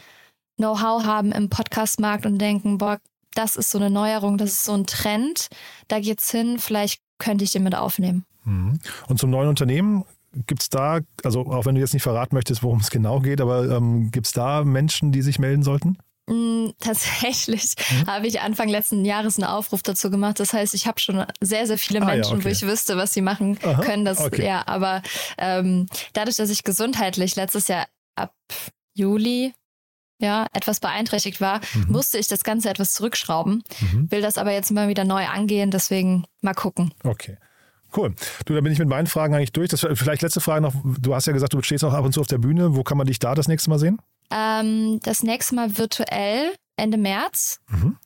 Know-how 0.57 1.03
haben 1.03 1.31
im 1.31 1.49
Podcastmarkt 1.49 2.25
und 2.25 2.37
denken, 2.37 2.77
boah, 2.77 2.99
das 3.33 3.55
ist 3.55 3.71
so 3.71 3.77
eine 3.77 3.89
Neuerung, 3.89 4.37
das 4.37 4.51
ist 4.51 4.65
so 4.65 4.73
ein 4.73 4.85
Trend, 4.85 5.47
da 5.87 5.99
geht's 5.99 6.31
hin, 6.31 6.59
vielleicht 6.59 7.01
könnte 7.17 7.43
ich 7.43 7.51
den 7.51 7.63
mit 7.63 7.75
aufnehmen. 7.75 8.25
Mhm. 8.43 8.79
Und 9.07 9.19
zum 9.19 9.29
neuen 9.29 9.47
Unternehmen, 9.47 10.05
gibt 10.47 10.61
es 10.63 10.69
da, 10.69 10.99
also 11.23 11.41
auch 11.41 11.65
wenn 11.65 11.75
du 11.75 11.81
jetzt 11.81 11.93
nicht 11.93 12.03
verraten 12.03 12.35
möchtest, 12.35 12.63
worum 12.63 12.79
es 12.79 12.89
genau 12.89 13.19
geht, 13.19 13.41
aber 13.41 13.69
ähm, 13.69 14.11
gibt 14.11 14.27
es 14.27 14.33
da 14.33 14.63
Menschen, 14.63 15.11
die 15.11 15.21
sich 15.21 15.39
melden 15.39 15.63
sollten? 15.63 15.97
Mm, 16.27 16.69
tatsächlich 16.79 17.73
mhm. 17.91 18.07
habe 18.07 18.27
ich 18.27 18.41
Anfang 18.41 18.69
letzten 18.69 19.03
Jahres 19.05 19.37
einen 19.37 19.49
Aufruf 19.49 19.83
dazu 19.83 20.09
gemacht. 20.09 20.39
Das 20.39 20.53
heißt, 20.53 20.73
ich 20.73 20.87
habe 20.87 20.99
schon 20.99 21.25
sehr, 21.41 21.67
sehr 21.67 21.77
viele 21.77 21.99
Menschen, 21.99 22.23
ah, 22.23 22.27
ja, 22.29 22.35
okay. 22.35 22.45
wo 22.45 22.49
ich 22.49 22.61
wüsste, 22.61 22.97
was 22.97 23.13
sie 23.13 23.21
machen 23.21 23.57
Aha, 23.63 23.81
können. 23.81 24.05
Das, 24.05 24.19
okay. 24.19 24.45
Ja, 24.45 24.63
aber 24.67 25.01
ähm, 25.37 25.87
dadurch, 26.13 26.37
dass 26.37 26.49
ich 26.49 26.63
gesundheitlich 26.63 27.35
letztes 27.35 27.67
Jahr 27.67 27.87
ab 28.15 28.33
Juli 28.93 29.53
ja, 30.21 30.47
etwas 30.53 30.79
beeinträchtigt 30.79 31.41
war, 31.41 31.59
mhm. 31.73 31.91
musste 31.91 32.17
ich 32.17 32.27
das 32.27 32.43
Ganze 32.43 32.69
etwas 32.69 32.93
zurückschrauben. 32.93 33.63
Mhm. 33.79 34.11
Will 34.11 34.21
das 34.21 34.37
aber 34.37 34.51
jetzt 34.53 34.71
mal 34.71 34.87
wieder 34.87 35.03
neu 35.03 35.25
angehen, 35.25 35.71
deswegen 35.71 36.25
mal 36.41 36.53
gucken. 36.53 36.93
Okay. 37.03 37.37
Cool. 37.95 38.15
Du, 38.45 38.53
da 38.53 38.61
bin 38.61 38.71
ich 38.71 38.79
mit 38.79 38.87
meinen 38.87 39.07
Fragen 39.07 39.35
eigentlich 39.35 39.51
durch. 39.51 39.69
Das, 39.69 39.81
vielleicht 39.81 40.21
letzte 40.21 40.39
Frage 40.39 40.61
noch. 40.61 40.73
Du 41.01 41.13
hast 41.13 41.27
ja 41.27 41.33
gesagt, 41.33 41.53
du 41.53 41.61
stehst 41.61 41.83
auch 41.83 41.93
ab 41.93 42.05
und 42.05 42.13
zu 42.13 42.21
auf 42.21 42.27
der 42.27 42.37
Bühne. 42.37 42.75
Wo 42.75 42.83
kann 42.83 42.97
man 42.97 43.07
dich 43.07 43.19
da 43.19 43.35
das 43.35 43.49
nächste 43.49 43.69
Mal 43.69 43.79
sehen? 43.79 43.99
Ähm, 44.31 44.99
das 45.03 45.23
nächste 45.23 45.55
Mal 45.55 45.77
virtuell 45.77 46.53
Ende 46.77 46.97
März. 46.97 47.59
Mhm. 47.69 47.97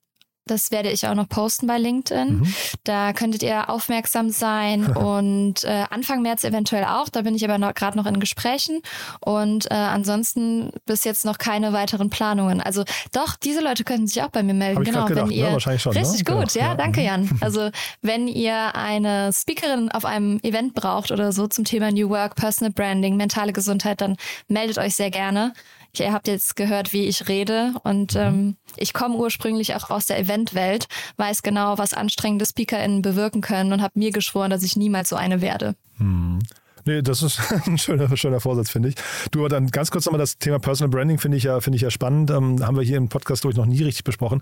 Das 0.47 0.69
werde 0.69 0.91
ich 0.91 1.07
auch 1.07 1.15
noch 1.15 1.27
posten 1.27 1.65
bei 1.65 1.79
LinkedIn. 1.79 2.39
Mhm. 2.39 2.53
Da 2.83 3.13
könntet 3.13 3.41
ihr 3.41 3.69
aufmerksam 3.69 4.29
sein 4.29 4.85
und 4.95 5.63
äh, 5.63 5.85
Anfang 5.89 6.21
März 6.21 6.43
eventuell 6.43 6.85
auch. 6.85 7.09
Da 7.09 7.23
bin 7.23 7.33
ich 7.33 7.49
aber 7.49 7.73
gerade 7.73 7.97
noch 7.97 8.05
in 8.05 8.19
Gesprächen 8.19 8.81
und 9.21 9.69
äh, 9.71 9.73
ansonsten 9.73 10.71
bis 10.85 11.03
jetzt 11.03 11.25
noch 11.25 11.39
keine 11.39 11.73
weiteren 11.73 12.09
Planungen. 12.09 12.61
Also 12.61 12.83
doch, 13.11 13.35
diese 13.35 13.61
Leute 13.61 13.83
könnten 13.83 14.07
sich 14.07 14.21
auch 14.21 14.29
bei 14.29 14.43
mir 14.43 14.53
melden. 14.53 14.83
genau, 14.83 15.05
gedacht, 15.05 15.25
wenn 15.25 15.31
ihr 15.31 15.49
ja, 15.49 15.59
schon, 15.59 15.93
ne? 15.93 15.99
richtig 15.99 16.27
ne? 16.27 16.35
gut, 16.35 16.53
genau. 16.53 16.65
ja, 16.65 16.75
danke 16.75 17.01
Jan. 17.01 17.29
Also 17.41 17.71
wenn 18.01 18.27
ihr 18.27 18.75
eine 18.75 19.31
Speakerin 19.33 19.91
auf 19.91 20.05
einem 20.05 20.39
Event 20.43 20.75
braucht 20.75 21.11
oder 21.11 21.31
so 21.31 21.47
zum 21.47 21.65
Thema 21.65 21.91
New 21.91 22.09
Work, 22.09 22.35
Personal 22.35 22.71
Branding, 22.71 23.17
mentale 23.17 23.51
Gesundheit, 23.51 24.01
dann 24.01 24.15
meldet 24.47 24.77
euch 24.77 24.95
sehr 24.95 25.09
gerne. 25.09 25.53
Ihr 25.99 26.13
habt 26.13 26.27
jetzt 26.27 26.55
gehört, 26.55 26.93
wie 26.93 27.07
ich 27.07 27.27
rede 27.27 27.73
und 27.83 28.15
mhm. 28.15 28.21
ähm, 28.21 28.55
ich 28.77 28.93
komme 28.93 29.15
ursprünglich 29.15 29.75
auch 29.75 29.89
aus 29.89 30.05
der 30.07 30.19
Eventwelt, 30.19 30.87
weiß 31.17 31.43
genau, 31.43 31.77
was 31.77 31.93
anstrengende 31.93 32.45
SpeakerInnen 32.45 33.01
bewirken 33.01 33.41
können 33.41 33.73
und 33.73 33.81
habe 33.81 33.97
mir 33.99 34.11
geschworen, 34.11 34.49
dass 34.49 34.63
ich 34.63 34.75
niemals 34.75 35.09
so 35.09 35.15
eine 35.15 35.41
werde. 35.41 35.75
Mhm. 35.97 36.39
Nee, 36.85 37.01
das 37.01 37.23
ist 37.23 37.39
ein 37.67 37.77
schöner, 37.77 38.15
schöner 38.15 38.39
Vorsatz, 38.39 38.69
finde 38.69 38.89
ich. 38.89 38.95
Du, 39.31 39.39
aber 39.39 39.49
dann 39.49 39.67
ganz 39.67 39.89
kurz 39.89 40.05
nochmal 40.05 40.19
das 40.19 40.37
Thema 40.37 40.59
Personal 40.59 40.89
Branding 40.89 41.17
finde 41.17 41.37
ich 41.37 41.43
ja, 41.43 41.59
finde 41.59 41.77
ich 41.77 41.81
ja 41.81 41.89
spannend. 41.89 42.29
Ähm, 42.29 42.63
haben 42.65 42.77
wir 42.77 42.83
hier 42.83 42.97
im 42.97 43.09
Podcast, 43.09 43.41
glaube 43.41 43.53
ich, 43.53 43.57
noch 43.57 43.65
nie 43.65 43.81
richtig 43.81 44.03
besprochen. 44.03 44.41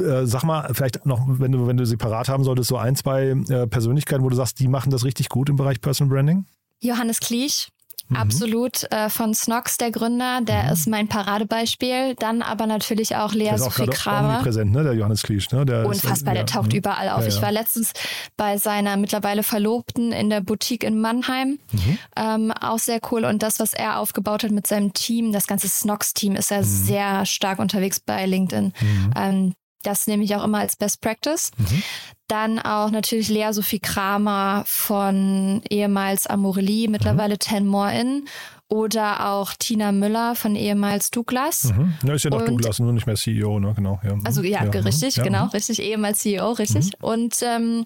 Äh, 0.00 0.24
sag 0.24 0.42
mal, 0.44 0.72
vielleicht 0.72 1.04
noch, 1.04 1.20
wenn 1.26 1.52
du, 1.52 1.66
wenn 1.66 1.76
du 1.76 1.84
sie 1.84 1.98
parat 1.98 2.28
haben 2.28 2.44
solltest, 2.44 2.68
so 2.68 2.78
ein, 2.78 2.96
zwei 2.96 3.28
äh, 3.48 3.66
Persönlichkeiten, 3.66 4.24
wo 4.24 4.30
du 4.30 4.36
sagst, 4.36 4.58
die 4.58 4.68
machen 4.68 4.90
das 4.90 5.04
richtig 5.04 5.28
gut 5.28 5.50
im 5.50 5.56
Bereich 5.56 5.80
Personal 5.80 6.14
Branding? 6.14 6.46
Johannes 6.80 7.20
Kliesch, 7.20 7.68
Mhm. 8.08 8.16
Absolut. 8.16 8.90
Äh, 8.92 9.10
von 9.10 9.34
Snox, 9.34 9.78
der 9.78 9.90
Gründer, 9.90 10.40
der 10.42 10.64
mhm. 10.64 10.72
ist 10.72 10.88
mein 10.88 11.08
Paradebeispiel. 11.08 12.14
Dann 12.16 12.42
aber 12.42 12.66
natürlich 12.66 13.16
auch 13.16 13.32
Lea 13.32 13.56
Sophie 13.56 13.86
Kramer. 13.86 14.42
präsent, 14.42 14.72
ne? 14.72 14.84
Der 14.84 14.94
Johannes 14.94 15.22
Kliesch, 15.22 15.50
ne? 15.50 15.66
Der 15.66 15.86
Unfassbar, 15.86 16.34
ist, 16.34 16.38
der 16.38 16.46
taucht 16.46 16.72
ja. 16.72 16.78
überall 16.78 17.08
auf. 17.08 17.20
Ja, 17.20 17.28
ja. 17.28 17.34
Ich 17.34 17.42
war 17.42 17.52
letztens 17.52 17.92
bei 18.36 18.58
seiner 18.58 18.96
mittlerweile 18.96 19.42
Verlobten 19.42 20.12
in 20.12 20.30
der 20.30 20.40
Boutique 20.40 20.84
in 20.84 21.00
Mannheim. 21.00 21.58
Mhm. 21.72 21.98
Ähm, 22.16 22.52
auch 22.52 22.78
sehr 22.78 23.00
cool. 23.10 23.24
Und 23.24 23.42
das, 23.42 23.58
was 23.58 23.72
er 23.72 23.98
aufgebaut 23.98 24.44
hat 24.44 24.52
mit 24.52 24.66
seinem 24.66 24.92
Team, 24.92 25.32
das 25.32 25.46
ganze 25.46 25.68
Snox-Team, 25.68 26.36
ist 26.36 26.50
ja 26.50 26.58
mhm. 26.58 26.64
sehr 26.64 27.26
stark 27.26 27.58
unterwegs 27.58 28.00
bei 28.00 28.26
LinkedIn. 28.26 28.72
Mhm. 28.80 29.10
Ähm, 29.16 29.54
das 29.82 30.06
nehme 30.06 30.24
ich 30.24 30.34
auch 30.34 30.44
immer 30.44 30.58
als 30.58 30.76
Best 30.76 31.00
Practice. 31.00 31.52
Mhm. 31.58 31.82
Dann 32.28 32.58
auch 32.58 32.90
natürlich 32.90 33.28
Lea 33.28 33.52
Sophie 33.52 33.78
Kramer 33.78 34.64
von 34.66 35.62
ehemals 35.70 36.26
Amorelie, 36.26 36.88
mittlerweile 36.88 37.34
mhm. 37.34 37.38
Ten 37.38 37.66
More 37.66 37.92
In. 37.92 38.28
Oder 38.68 39.28
auch 39.28 39.52
Tina 39.56 39.92
Müller 39.92 40.34
von 40.34 40.56
ehemals 40.56 41.12
Douglas. 41.12 41.72
Mhm. 41.72 41.94
Ja, 42.02 42.14
ist 42.14 42.24
ja 42.24 42.30
noch 42.30 42.40
und, 42.40 42.48
Douglas, 42.48 42.80
nur 42.80 42.92
nicht 42.92 43.06
mehr 43.06 43.14
CEO, 43.14 43.60
ne? 43.60 43.72
Genau. 43.76 44.00
Ja. 44.02 44.18
Also 44.24 44.42
ja, 44.42 44.64
ja 44.64 44.80
richtig, 44.80 45.16
ja. 45.16 45.22
genau, 45.22 45.46
richtig, 45.46 45.80
ehemals 45.80 46.18
CEO, 46.18 46.50
richtig. 46.50 46.86
Mhm. 46.86 47.04
Und 47.04 47.36
ähm, 47.42 47.84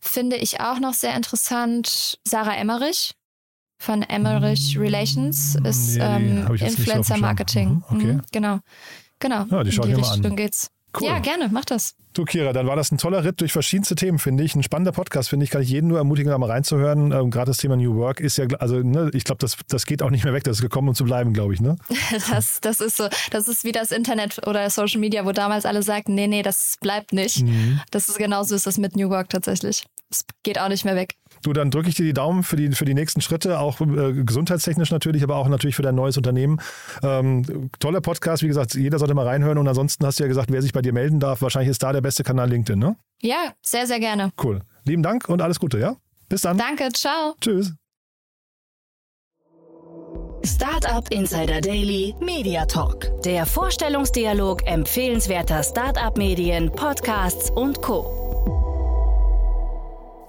finde 0.00 0.36
ich 0.36 0.60
auch 0.60 0.80
noch 0.80 0.94
sehr 0.94 1.14
interessant, 1.14 2.18
Sarah 2.24 2.56
Emmerich 2.56 3.14
von 3.78 4.02
Emmerich 4.02 4.78
Relations 4.78 5.56
ist 5.62 5.96
nee, 5.96 6.02
ähm, 6.02 6.46
Influencer 6.54 7.18
Marketing. 7.18 7.68
Mhm. 7.68 7.84
Okay. 7.90 8.12
Mhm, 8.14 8.22
genau. 8.32 8.58
Genau. 9.18 9.44
Ja, 9.50 9.62
die 9.62 9.72
schaue 9.72 9.88
ich 9.88 9.96
mir 9.96 10.00
mal 10.00 10.26
an. 10.26 10.36
geht's. 10.36 10.70
Cool. 10.98 11.08
Ja, 11.08 11.18
gerne, 11.18 11.48
mach 11.52 11.64
das. 11.64 11.94
Du, 12.12 12.24
Kira, 12.24 12.52
dann 12.52 12.68
war 12.68 12.76
das 12.76 12.92
ein 12.92 12.98
toller 12.98 13.24
Ritt 13.24 13.40
durch 13.40 13.52
verschiedenste 13.52 13.96
Themen, 13.96 14.20
finde 14.20 14.44
ich. 14.44 14.54
Ein 14.54 14.62
spannender 14.62 14.92
Podcast, 14.92 15.28
finde 15.28 15.44
ich. 15.44 15.50
Kann 15.50 15.62
ich 15.62 15.68
jeden 15.68 15.88
nur 15.88 15.98
ermutigen, 15.98 16.30
da 16.30 16.38
mal 16.38 16.48
reinzuhören. 16.48 17.10
Ähm, 17.10 17.30
Gerade 17.30 17.50
das 17.50 17.56
Thema 17.56 17.76
New 17.76 17.96
Work 17.96 18.20
ist 18.20 18.36
ja, 18.36 18.46
also 18.60 18.76
ne, 18.76 19.10
ich 19.14 19.24
glaube, 19.24 19.40
das, 19.40 19.56
das 19.68 19.84
geht 19.84 20.00
auch 20.00 20.10
nicht 20.10 20.22
mehr 20.22 20.32
weg. 20.32 20.44
Das 20.44 20.58
ist 20.58 20.62
gekommen, 20.62 20.88
um 20.88 20.94
zu 20.94 21.04
bleiben, 21.04 21.32
glaube 21.32 21.54
ich. 21.54 21.60
Ne? 21.60 21.76
Das, 22.30 22.60
das 22.60 22.80
ist 22.80 22.96
so. 22.96 23.08
Das 23.30 23.48
ist 23.48 23.64
wie 23.64 23.72
das 23.72 23.90
Internet 23.90 24.46
oder 24.46 24.68
Social 24.70 25.00
Media, 25.00 25.24
wo 25.24 25.32
damals 25.32 25.66
alle 25.66 25.82
sagten, 25.82 26.14
nee, 26.14 26.28
nee, 26.28 26.42
das 26.42 26.76
bleibt 26.80 27.12
nicht. 27.12 27.42
Mhm. 27.42 27.80
Das 27.90 28.08
ist 28.08 28.18
genauso 28.18 28.54
ist 28.54 28.66
das 28.66 28.78
mit 28.78 28.96
New 28.96 29.10
Work 29.10 29.30
tatsächlich. 29.30 29.84
Es 30.10 30.24
geht 30.42 30.60
auch 30.60 30.68
nicht 30.68 30.84
mehr 30.84 30.96
weg. 30.96 31.16
Du, 31.42 31.52
dann 31.52 31.70
drücke 31.70 31.88
ich 31.88 31.94
dir 31.94 32.04
die 32.04 32.12
Daumen 32.12 32.42
für 32.42 32.56
die, 32.56 32.70
für 32.72 32.84
die 32.84 32.94
nächsten 32.94 33.20
Schritte, 33.20 33.58
auch 33.58 33.80
äh, 33.80 34.12
gesundheitstechnisch 34.24 34.90
natürlich, 34.90 35.22
aber 35.22 35.36
auch 35.36 35.48
natürlich 35.48 35.76
für 35.76 35.82
dein 35.82 35.94
neues 35.94 36.16
Unternehmen. 36.16 36.60
Ähm, 37.02 37.70
toller 37.80 38.00
Podcast, 38.00 38.42
wie 38.42 38.48
gesagt, 38.48 38.74
jeder 38.74 38.98
sollte 38.98 39.14
mal 39.14 39.26
reinhören. 39.26 39.58
Und 39.58 39.68
ansonsten 39.68 40.06
hast 40.06 40.18
du 40.18 40.24
ja 40.24 40.28
gesagt, 40.28 40.50
wer 40.52 40.62
sich 40.62 40.72
bei 40.72 40.82
dir 40.82 40.92
melden 40.92 41.20
darf, 41.20 41.42
wahrscheinlich 41.42 41.70
ist 41.70 41.82
da 41.82 41.92
der 41.92 42.00
beste 42.00 42.22
Kanal 42.22 42.48
LinkedIn, 42.48 42.78
ne? 42.78 42.96
Ja, 43.20 43.52
sehr, 43.62 43.86
sehr 43.86 44.00
gerne. 44.00 44.32
Cool. 44.42 44.60
Lieben 44.84 45.02
Dank 45.02 45.28
und 45.28 45.42
alles 45.42 45.58
Gute, 45.58 45.78
ja? 45.78 45.96
Bis 46.28 46.42
dann. 46.42 46.58
Danke, 46.58 46.90
ciao. 46.92 47.34
Tschüss. 47.40 47.74
Startup 50.44 51.10
Insider 51.10 51.60
Daily 51.60 52.14
Media 52.20 52.66
Talk. 52.66 53.10
Der 53.22 53.46
Vorstellungsdialog 53.46 54.66
empfehlenswerter 54.66 55.62
Startup-Medien, 55.62 56.70
Podcasts 56.70 57.50
und 57.50 57.80
Co. 57.80 58.23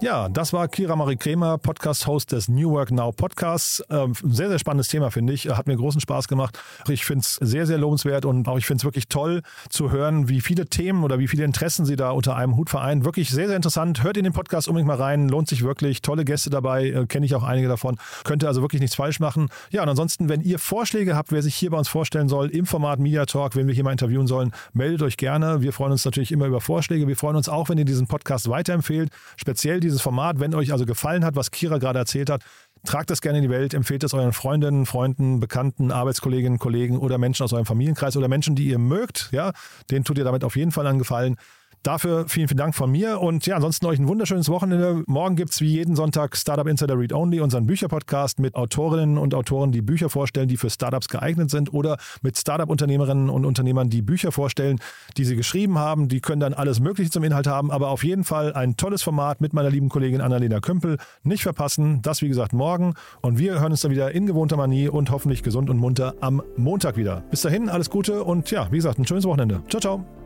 Ja, 0.06 0.30
das 0.30 0.54
war 0.54 0.68
Kira 0.68 0.96
Marie 0.96 1.16
Kremer, 1.16 1.58
Podcast-Host 1.58 2.32
des 2.32 2.48
New 2.48 2.70
Work 2.70 2.92
Now 2.92 3.12
Podcasts. 3.12 3.84
Ähm, 3.90 4.14
sehr, 4.22 4.50
sehr 4.50 4.60
spannendes 4.60 4.88
Thema, 4.88 5.10
finde 5.10 5.34
ich. 5.34 5.50
Hat 5.50 5.66
mir 5.66 5.76
großen 5.76 6.00
Spaß 6.00 6.28
gemacht. 6.28 6.60
Ich 6.88 7.06
finde 7.06 7.22
es 7.22 7.40
sehr, 7.42 7.66
sehr 7.66 7.80
lohnenswert 7.80 8.24
und 8.24 8.48
auch 8.48 8.60
ich 8.60 8.68
finde 8.68 8.82
es 8.82 8.86
wirklich 8.86 9.08
toll 9.08 9.42
zu 9.68 9.90
hören, 9.90 10.30
wie 10.30 10.42
viele 10.42 10.68
Themen 10.68 11.04
oder 11.04 11.18
wie 11.18 11.28
viele 11.28 11.44
Interessen 11.44 11.88
sie 11.88 11.96
da 11.96 12.12
unter 12.12 12.36
einem 12.36 12.56
Hut 12.56 12.70
vereinen. 12.70 13.04
Wirklich 13.04 13.32
sehr, 13.32 13.48
sehr 13.48 13.56
interessant. 13.56 14.04
Hört 14.04 14.16
in 14.18 14.26
den 14.26 14.34
Podcast 14.34 14.68
unbedingt 14.68 14.90
mal 14.90 14.98
rein. 15.02 15.28
Lohnt 15.28 15.48
sich 15.48 15.64
wirklich. 15.64 16.04
Tolle 16.04 16.24
Gäste 16.24 16.52
dabei. 16.52 16.86
Äh, 16.86 17.08
Kenne 17.08 17.26
ich 17.26 17.34
auch 17.34 17.42
einige 17.44 17.68
davon. 17.68 17.98
Könnte 18.26 18.48
also 18.48 18.62
wirklich 18.62 18.82
nichts 18.82 18.96
falsch 18.96 19.20
machen. 19.20 19.50
Ja, 19.72 19.82
und 19.82 19.90
ansonsten, 19.90 20.30
wenn 20.30 20.42
ihr 20.42 20.60
Vorschläge 20.60 21.16
habt, 21.16 21.32
wer 21.32 21.42
sich 21.42 21.56
hier 21.56 21.72
bei 21.72 21.80
uns 21.80 21.88
vorstellen 21.88 22.30
soll, 22.30 22.50
im 22.50 22.68
Format 22.68 23.00
Media 23.00 23.26
Talk, 23.26 23.56
wen 23.56 23.66
wir 23.66 23.74
hier 23.74 23.84
mal 23.84 23.92
interviewen 23.92 24.28
sollen, 24.28 24.52
meldet 24.72 25.02
euch 25.02 25.18
gerne. 25.18 25.64
Wir 25.64 25.74
freuen 25.74 25.94
uns 25.94 26.06
natürlich 26.06 26.32
immer 26.32 26.46
über 26.46 26.62
Vorschläge. 26.62 27.08
Wir 27.08 27.18
freuen 27.18 27.38
uns 27.38 27.50
auch, 27.50 27.70
wenn 27.70 27.80
ihr 27.80 27.86
diesen 27.86 28.06
Podcast 28.06 28.48
weiterempfehlt. 28.52 29.10
Speziell 29.36 29.80
dieses 29.96 30.04
Format, 30.04 30.40
wenn 30.40 30.54
euch 30.54 30.74
also 30.74 30.86
gefallen 30.86 31.24
hat, 31.24 31.36
was 31.36 31.52
Kira 31.52 31.78
gerade 31.78 32.00
erzählt 32.00 32.30
hat, 32.30 32.44
tragt 32.86 33.10
das 33.10 33.22
gerne 33.22 33.38
in 33.38 33.44
die 33.44 33.50
Welt, 33.50 33.74
empfehlt 33.74 34.04
es 34.04 34.14
euren 34.14 34.34
Freundinnen, 34.34 34.86
Freunden, 34.86 35.40
Bekannten, 35.40 35.92
Arbeitskolleginnen, 35.92 36.60
Kollegen 36.60 37.00
oder 37.00 37.18
Menschen 37.18 37.44
aus 37.44 37.54
eurem 37.54 37.66
Familienkreis 37.66 38.18
oder 38.18 38.28
Menschen, 38.28 38.56
die 38.56 38.68
ihr 38.68 38.78
mögt. 38.78 39.30
Ja, 39.32 39.54
denen 39.90 40.04
tut 40.04 40.18
ihr 40.18 40.26
damit 40.26 40.44
auf 40.44 40.58
jeden 40.58 40.72
Fall 40.72 40.86
einen 40.86 41.00
Gefallen. 41.00 41.38
Dafür 41.86 42.28
vielen, 42.28 42.48
vielen 42.48 42.58
Dank 42.58 42.74
von 42.74 42.90
mir 42.90 43.22
und 43.22 43.46
ja, 43.46 43.58
ansonsten 43.58 43.86
euch 43.86 44.00
ein 44.00 44.08
wunderschönes 44.08 44.50
Wochenende. 44.50 45.04
Morgen 45.06 45.36
gibt 45.36 45.52
es 45.52 45.62
wie 45.62 45.68
jeden 45.68 45.96
Sonntag 45.96 46.36
Startup 46.36 46.66
Insider 46.66 46.98
Read 46.98 47.14
Only, 47.14 47.42
unseren 47.42 47.68
Bücherpodcast 47.68 48.40
mit 48.40 48.56
Autorinnen 48.56 49.20
und 49.20 49.36
Autoren, 49.36 49.72
die 49.72 49.84
Bücher 49.84 50.10
vorstellen, 50.10 50.48
die 50.48 50.58
für 50.58 50.72
Startups 50.72 51.10
geeignet 51.10 51.52
sind 51.52 51.72
oder 51.72 51.98
mit 52.24 52.40
Startup-Unternehmerinnen 52.40 53.30
und 53.30 53.46
Unternehmern, 53.46 53.92
die 53.92 54.02
Bücher 54.02 54.32
vorstellen, 54.32 54.80
die 55.16 55.26
sie 55.26 55.36
geschrieben 55.36 55.78
haben. 55.78 56.08
Die 56.08 56.22
können 56.22 56.40
dann 56.40 56.56
alles 56.56 56.80
Mögliche 56.80 57.12
zum 57.12 57.24
Inhalt 57.24 57.46
haben, 57.46 57.70
aber 57.70 57.90
auf 57.90 58.04
jeden 58.04 58.24
Fall 58.24 58.54
ein 58.54 58.78
tolles 58.78 59.04
Format 59.04 59.40
mit 59.40 59.54
meiner 59.54 59.70
lieben 59.70 59.90
Kollegin 59.90 60.22
Annalena 60.22 60.62
Kümpel. 60.62 60.98
Nicht 61.22 61.44
verpassen, 61.44 62.02
das 62.02 62.24
wie 62.24 62.30
gesagt 62.30 62.52
morgen 62.54 62.96
und 63.22 63.38
wir 63.38 63.60
hören 63.60 63.74
uns 63.74 63.82
dann 63.82 63.92
wieder 63.92 64.10
in 64.10 64.26
gewohnter 64.26 64.58
Manie 64.58 64.90
und 64.90 65.12
hoffentlich 65.12 65.44
gesund 65.44 65.70
und 65.70 65.78
munter 65.78 66.16
am 66.20 66.42
Montag 66.58 66.98
wieder. 66.98 67.22
Bis 67.30 67.44
dahin, 67.44 67.70
alles 67.70 67.92
Gute 67.92 68.24
und 68.24 68.50
ja, 68.50 68.72
wie 68.72 68.78
gesagt, 68.78 68.98
ein 68.98 69.06
schönes 69.06 69.26
Wochenende. 69.26 69.62
Ciao, 69.70 69.80
ciao. 69.80 70.25